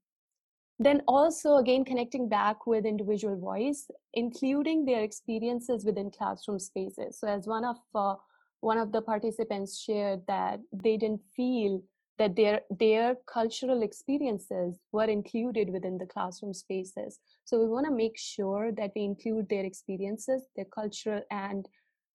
then 0.78 1.02
also 1.08 1.56
again 1.56 1.84
connecting 1.84 2.28
back 2.28 2.66
with 2.66 2.86
individual 2.86 3.36
voice 3.36 3.90
including 4.14 4.84
their 4.84 5.02
experiences 5.02 5.84
within 5.84 6.10
classroom 6.10 6.58
spaces. 6.58 7.18
So 7.18 7.28
as 7.28 7.46
one 7.46 7.64
of 7.64 7.76
uh, 7.94 8.14
one 8.60 8.78
of 8.78 8.90
the 8.92 9.02
participants 9.02 9.80
shared 9.80 10.22
that 10.26 10.60
they 10.72 10.96
didn't 10.96 11.22
feel 11.36 11.82
that 12.18 12.34
their 12.34 12.60
their 12.70 13.16
cultural 13.32 13.82
experiences 13.82 14.78
were 14.92 15.04
included 15.04 15.70
within 15.70 15.98
the 15.98 16.06
classroom 16.06 16.52
spaces. 16.52 17.20
So 17.44 17.58
we 17.58 17.68
want 17.68 17.86
to 17.86 17.92
make 17.92 18.18
sure 18.18 18.72
that 18.72 18.92
we 18.94 19.04
include 19.04 19.48
their 19.48 19.64
experiences 19.64 20.42
their 20.56 20.66
cultural 20.66 21.22
and 21.30 21.68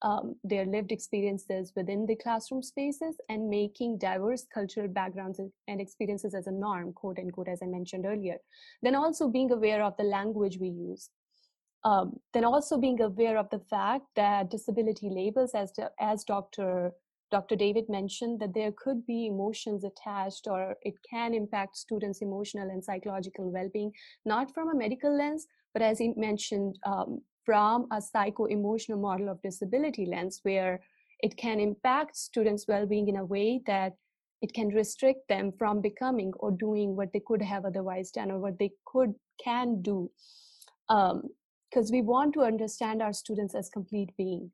um, 0.03 0.35
their 0.43 0.65
lived 0.65 0.91
experiences 0.91 1.71
within 1.75 2.05
the 2.05 2.15
classroom 2.17 2.61
spaces 2.61 3.15
and 3.29 3.49
making 3.49 3.97
diverse 3.97 4.45
cultural 4.53 4.89
backgrounds 4.89 5.39
and 5.67 5.81
experiences 5.81 6.35
as 6.35 6.47
a 6.47 6.51
norm, 6.51 6.91
quote 6.93 7.19
unquote, 7.19 7.47
as 7.47 7.61
I 7.63 7.67
mentioned 7.67 8.05
earlier. 8.05 8.37
Then 8.81 8.95
also 8.95 9.29
being 9.29 9.51
aware 9.51 9.81
of 9.81 9.95
the 9.97 10.03
language 10.03 10.57
we 10.59 10.67
use. 10.67 11.09
Um, 11.85 12.17
then 12.33 12.45
also 12.45 12.77
being 12.77 13.01
aware 13.01 13.37
of 13.37 13.49
the 13.49 13.59
fact 13.69 14.05
that 14.15 14.51
disability 14.51 15.09
labels, 15.09 15.51
as, 15.53 15.71
as 15.99 16.23
Dr. 16.23 16.91
Dr. 17.31 17.55
David 17.55 17.85
mentioned, 17.89 18.39
that 18.39 18.53
there 18.53 18.71
could 18.77 19.05
be 19.05 19.27
emotions 19.27 19.83
attached 19.83 20.47
or 20.47 20.75
it 20.83 20.93
can 21.09 21.33
impact 21.33 21.77
students' 21.77 22.21
emotional 22.21 22.69
and 22.69 22.83
psychological 22.83 23.51
well 23.51 23.69
being, 23.73 23.91
not 24.25 24.53
from 24.53 24.69
a 24.69 24.75
medical 24.75 25.17
lens, 25.17 25.47
but 25.73 25.81
as 25.81 25.97
he 25.97 26.13
mentioned, 26.15 26.77
um, 26.85 27.21
from 27.45 27.87
a 27.91 28.01
psycho-emotional 28.01 28.99
model 28.99 29.29
of 29.29 29.41
disability 29.41 30.05
lens 30.05 30.39
where 30.43 30.81
it 31.19 31.37
can 31.37 31.59
impact 31.59 32.17
students' 32.17 32.67
well-being 32.67 33.07
in 33.07 33.17
a 33.17 33.25
way 33.25 33.61
that 33.65 33.93
it 34.41 34.53
can 34.53 34.67
restrict 34.69 35.27
them 35.29 35.53
from 35.57 35.81
becoming 35.81 36.33
or 36.35 36.51
doing 36.51 36.95
what 36.95 37.13
they 37.13 37.21
could 37.25 37.41
have 37.41 37.63
otherwise 37.63 38.11
done 38.11 38.29
or 38.29 38.39
what 38.39 38.59
they 38.59 38.71
could 38.85 39.13
can 39.41 39.81
do. 39.81 40.11
Because 40.89 41.89
um, 41.89 41.91
we 41.91 42.01
want 42.01 42.33
to 42.33 42.41
understand 42.41 43.01
our 43.01 43.13
students 43.13 43.55
as 43.55 43.69
complete 43.69 44.09
being. 44.17 44.51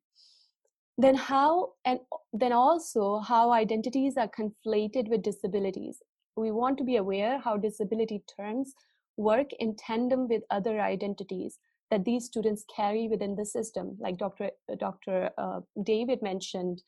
Then 0.99 1.15
how 1.15 1.71
and 1.86 1.99
then 2.34 2.54
also 2.54 3.19
how 3.19 3.52
identities 3.52 4.15
are 4.15 4.30
conflated 4.30 5.10
with 5.10 5.23
disabilities. 5.23 6.04
We 6.36 6.52
want 6.52 6.78
to 6.78 6.84
be 6.84 6.97
aware 6.97 7.39
how 7.39 7.58
disability 7.58 8.21
terms 8.38 8.73
work 9.17 9.47
in 9.60 9.75
tandem 9.75 10.28
with 10.28 10.43
other 10.52 10.80
identities 10.80 11.58
that 11.91 12.06
these 12.06 12.25
students 12.25 12.65
carry 12.73 13.08
within 13.08 13.36
the 13.36 13.45
system. 13.45 13.97
Like 13.99 14.17
Dr. 14.17 14.52
Dr. 14.78 15.32
Uh, 15.38 15.62
David 15.84 16.21
mentioned, 16.21 16.84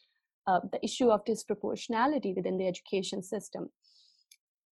uh, 0.48 0.60
the 0.72 0.84
issue 0.84 1.10
of 1.10 1.24
disproportionality 1.26 2.36
within 2.36 2.58
the 2.58 2.68
education 2.68 3.22
system. 3.22 3.70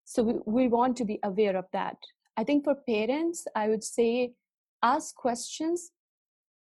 So 0.03 0.23
we, 0.23 0.33
we 0.45 0.67
want 0.67 0.95
to 0.97 1.05
be 1.05 1.19
aware 1.23 1.55
of 1.55 1.65
that. 1.73 1.97
I 2.37 2.43
think 2.43 2.63
for 2.63 2.75
parents, 2.75 3.45
I 3.55 3.69
would 3.69 3.83
say 3.83 4.33
ask 4.83 5.15
questions 5.15 5.91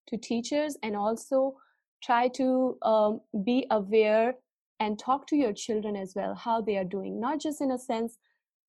to 0.08 0.18
teachers 0.18 0.78
and 0.84 0.96
also 0.96 1.56
try 2.04 2.28
to 2.30 2.78
um, 2.82 3.22
be 3.44 3.66
aware 3.72 4.36
and 4.80 4.98
talk 4.98 5.28
to 5.28 5.36
your 5.36 5.54
children 5.54 5.96
as 5.96 6.14
well 6.16 6.34
how 6.34 6.62
they 6.62 6.78
are 6.78 6.86
doing 6.86 7.20
not 7.20 7.40
just 7.40 7.62
in 7.62 7.72
a 7.72 7.78
sense 7.78 8.18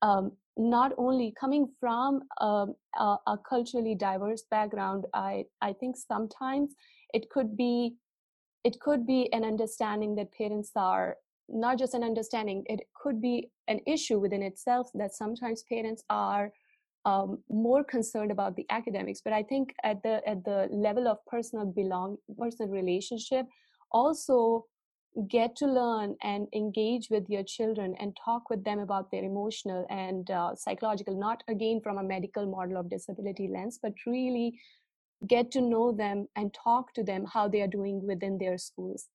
um, 0.03 0.33
not 0.60 0.92
only 0.98 1.32
coming 1.40 1.66
from 1.80 2.20
um, 2.40 2.74
a, 2.98 3.16
a, 3.26 3.38
culturally 3.48 3.94
diverse 3.94 4.44
background 4.50 5.06
i 5.14 5.42
i 5.62 5.72
think 5.72 5.96
sometimes 5.96 6.74
it 7.14 7.30
could 7.30 7.56
be 7.56 7.94
it 8.62 8.78
could 8.80 9.06
be 9.06 9.32
an 9.32 9.42
understanding 9.42 10.14
that 10.14 10.32
parents 10.32 10.72
are 10.76 11.16
not 11.48 11.78
just 11.78 11.94
an 11.94 12.04
understanding 12.04 12.62
it 12.66 12.80
could 12.94 13.22
be 13.22 13.48
an 13.68 13.80
issue 13.86 14.18
within 14.18 14.42
itself 14.42 14.90
that 14.94 15.14
sometimes 15.14 15.64
parents 15.68 16.04
are 16.10 16.52
um, 17.06 17.38
more 17.48 17.82
concerned 17.82 18.30
about 18.30 18.54
the 18.56 18.66
academics. 18.68 19.22
But 19.24 19.32
i 19.32 19.42
think 19.42 19.74
at 19.82 20.02
the 20.02 20.20
at 20.28 20.44
the 20.44 20.68
level 20.70 21.08
of 21.08 21.16
personal 21.26 21.64
belong 21.64 22.18
personal 22.38 22.70
relationship 22.70 23.46
also 23.92 24.66
get 25.28 25.56
to 25.56 25.66
learn 25.66 26.16
and 26.22 26.46
engage 26.54 27.10
with 27.10 27.28
your 27.28 27.42
children 27.42 27.94
and 27.98 28.16
talk 28.24 28.48
with 28.48 28.62
them 28.64 28.78
about 28.78 29.10
their 29.10 29.24
emotional 29.24 29.84
and 29.90 30.30
uh, 30.30 30.54
psychological 30.54 31.18
not 31.18 31.42
again 31.48 31.80
from 31.80 31.98
a 31.98 32.02
medical 32.02 32.46
model 32.46 32.76
of 32.76 32.88
disability 32.88 33.48
lens 33.48 33.78
but 33.82 33.92
really 34.06 34.58
get 35.26 35.50
to 35.50 35.60
know 35.60 35.92
them 35.92 36.28
and 36.36 36.54
talk 36.54 36.94
to 36.94 37.02
them 37.02 37.24
how 37.24 37.48
they 37.48 37.60
are 37.60 37.66
doing 37.66 38.06
within 38.06 38.38
their 38.38 38.56
schools. 38.56 39.08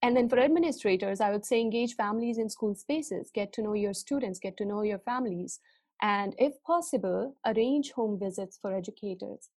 And 0.00 0.16
then 0.16 0.28
for 0.28 0.38
administrators 0.38 1.20
i 1.20 1.30
would 1.30 1.44
say 1.44 1.60
engage 1.60 1.94
families 1.94 2.38
in 2.38 2.48
school 2.48 2.74
spaces 2.74 3.30
get 3.34 3.52
to 3.54 3.62
know 3.62 3.74
your 3.74 3.94
students 3.94 4.38
get 4.38 4.56
to 4.56 4.64
know 4.64 4.82
your 4.82 4.98
families 4.98 5.60
and 6.00 6.34
if 6.38 6.60
possible 6.64 7.36
arrange 7.46 7.92
home 7.92 8.18
visits 8.18 8.58
for 8.60 8.74
educators. 8.74 9.48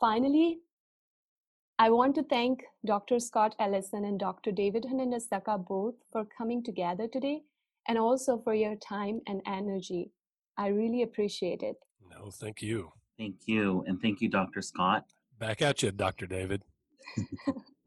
Finally 0.00 0.58
I 1.78 1.90
want 1.90 2.14
to 2.14 2.22
thank 2.22 2.64
Dr. 2.86 3.20
Scott 3.20 3.54
Ellison 3.58 4.06
and 4.06 4.18
Dr. 4.18 4.50
David 4.50 4.86
Hernandez 4.88 5.28
Saca 5.28 5.58
both 5.58 5.94
for 6.10 6.24
coming 6.24 6.62
together 6.64 7.06
today 7.06 7.42
and 7.86 7.98
also 7.98 8.38
for 8.38 8.54
your 8.54 8.76
time 8.76 9.20
and 9.26 9.42
energy. 9.46 10.10
I 10.56 10.68
really 10.68 11.02
appreciate 11.02 11.62
it. 11.62 11.76
No, 12.10 12.30
thank 12.30 12.62
you. 12.62 12.92
Thank 13.18 13.36
you. 13.44 13.84
And 13.86 14.00
thank 14.00 14.22
you, 14.22 14.30
Dr. 14.30 14.62
Scott. 14.62 15.04
Back 15.38 15.60
at 15.60 15.82
you, 15.82 15.90
Dr. 15.90 16.26
David. 16.26 16.62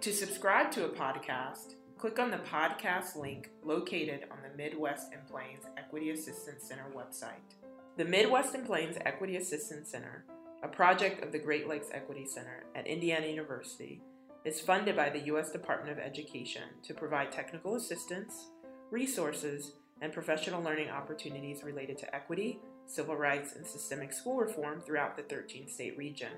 To 0.00 0.12
subscribe 0.12 0.72
to 0.72 0.86
a 0.86 0.88
podcast, 0.88 1.76
click 1.96 2.18
on 2.18 2.32
the 2.32 2.38
podcast 2.38 3.14
link 3.16 3.50
located 3.62 4.24
on 4.32 4.38
the 4.42 4.50
Midwest 4.56 5.12
and 5.12 5.24
Plains 5.28 5.62
Equity 5.78 6.10
Assistance 6.10 6.66
Center 6.66 6.86
website. 6.94 7.54
The 7.96 8.04
Midwest 8.04 8.54
and 8.54 8.66
Plains 8.66 8.96
Equity 9.04 9.36
Assistance 9.36 9.88
Center 9.88 10.24
a 10.62 10.68
project 10.68 11.22
of 11.22 11.32
the 11.32 11.38
Great 11.38 11.68
Lakes 11.68 11.88
Equity 11.92 12.26
Center 12.26 12.64
at 12.74 12.86
Indiana 12.86 13.26
University, 13.26 14.00
is 14.46 14.60
funded 14.60 14.94
by 14.94 15.10
the 15.10 15.26
U.S. 15.26 15.50
Department 15.50 15.90
of 15.90 15.98
Education 15.98 16.62
to 16.84 16.94
provide 16.94 17.32
technical 17.32 17.74
assistance, 17.74 18.46
resources, 18.92 19.72
and 20.00 20.12
professional 20.12 20.62
learning 20.62 20.88
opportunities 20.88 21.64
related 21.64 21.98
to 21.98 22.14
equity, 22.14 22.60
civil 22.86 23.16
rights, 23.16 23.56
and 23.56 23.66
systemic 23.66 24.12
school 24.12 24.36
reform 24.36 24.80
throughout 24.80 25.16
the 25.16 25.24
13 25.24 25.68
state 25.68 25.98
region. 25.98 26.30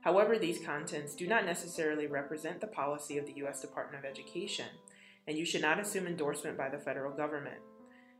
However, 0.00 0.38
these 0.38 0.58
contents 0.62 1.14
do 1.14 1.28
not 1.28 1.46
necessarily 1.46 2.08
represent 2.08 2.60
the 2.60 2.66
policy 2.66 3.18
of 3.18 3.24
the 3.24 3.36
U.S. 3.36 3.60
Department 3.62 4.04
of 4.04 4.10
Education, 4.10 4.66
and 5.26 5.38
you 5.38 5.46
should 5.46 5.62
not 5.62 5.80
assume 5.80 6.06
endorsement 6.06 6.58
by 6.58 6.68
the 6.68 6.76
federal 6.76 7.16
government. 7.16 7.62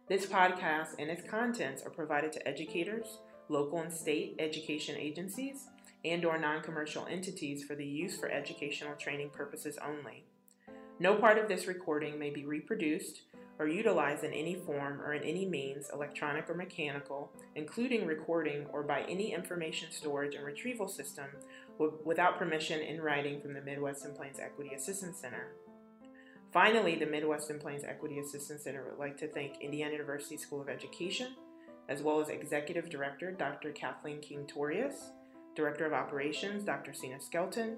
This 0.06 0.26
podcast 0.26 0.96
and 0.98 1.10
its 1.10 1.26
contents 1.26 1.82
are 1.82 1.90
provided 1.90 2.30
to 2.32 2.46
educators, 2.46 3.20
local 3.48 3.80
and 3.80 3.90
state 3.90 4.36
education 4.38 4.96
agencies, 4.98 5.66
and 6.04 6.26
or 6.26 6.36
non-commercial 6.36 7.06
entities 7.06 7.64
for 7.64 7.74
the 7.74 7.86
use 7.86 8.18
for 8.18 8.30
educational 8.30 8.96
training 8.96 9.30
purposes 9.30 9.78
only. 9.82 10.26
No 10.98 11.14
part 11.14 11.38
of 11.38 11.48
this 11.48 11.66
recording 11.66 12.18
may 12.18 12.28
be 12.28 12.44
reproduced 12.44 13.22
or 13.58 13.66
utilized 13.66 14.24
in 14.24 14.34
any 14.34 14.56
form 14.56 15.00
or 15.00 15.14
in 15.14 15.22
any 15.22 15.46
means, 15.46 15.88
electronic 15.90 16.50
or 16.50 16.54
mechanical, 16.54 17.32
including 17.54 18.04
recording 18.04 18.66
or 18.74 18.82
by 18.82 19.04
any 19.08 19.32
information 19.32 19.88
storage 19.90 20.34
and 20.34 20.44
retrieval 20.44 20.86
system 20.86 21.26
without 22.04 22.38
permission 22.38 22.80
in 22.80 23.00
writing 23.00 23.40
from 23.40 23.54
the 23.54 23.62
Midwest 23.62 24.04
and 24.04 24.14
Plains 24.14 24.38
Equity 24.38 24.74
Assistance 24.74 25.18
Center. 25.18 25.54
Finally, 26.54 26.94
the 26.94 27.04
Midwest 27.04 27.50
and 27.50 27.60
Plains 27.60 27.82
Equity 27.82 28.20
Assistance 28.20 28.62
Center 28.62 28.84
would 28.88 29.00
like 29.00 29.16
to 29.16 29.26
thank 29.26 29.60
Indiana 29.60 29.90
University 29.90 30.36
School 30.36 30.60
of 30.60 30.68
Education, 30.68 31.34
as 31.88 32.00
well 32.00 32.20
as 32.20 32.28
Executive 32.28 32.88
Director 32.88 33.32
Dr. 33.32 33.72
Kathleen 33.72 34.20
King 34.20 34.46
Thorius, 34.46 35.10
Director 35.56 35.84
of 35.84 35.92
Operations 35.92 36.62
Dr. 36.62 36.92
Seena 36.92 37.20
Skelton, 37.20 37.76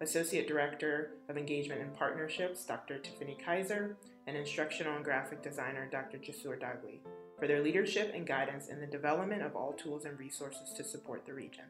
Associate 0.00 0.48
Director 0.48 1.10
of 1.28 1.36
Engagement 1.36 1.82
and 1.82 1.94
Partnerships 1.94 2.64
Dr. 2.64 2.96
Tiffany 2.96 3.36
Kyser, 3.46 3.96
and 4.26 4.38
Instructional 4.38 4.96
and 4.96 5.04
Graphic 5.04 5.42
Designer 5.42 5.86
Dr. 5.92 6.16
Cesur 6.16 6.58
Dagli 6.58 7.00
for 7.38 7.46
their 7.46 7.62
leadership 7.62 8.10
and 8.14 8.26
guidance 8.26 8.68
in 8.68 8.80
the 8.80 8.86
development 8.86 9.42
of 9.42 9.54
all 9.54 9.74
tools 9.74 10.06
and 10.06 10.18
resources 10.18 10.72
to 10.78 10.82
support 10.82 11.26
the 11.26 11.34
region. 11.34 11.66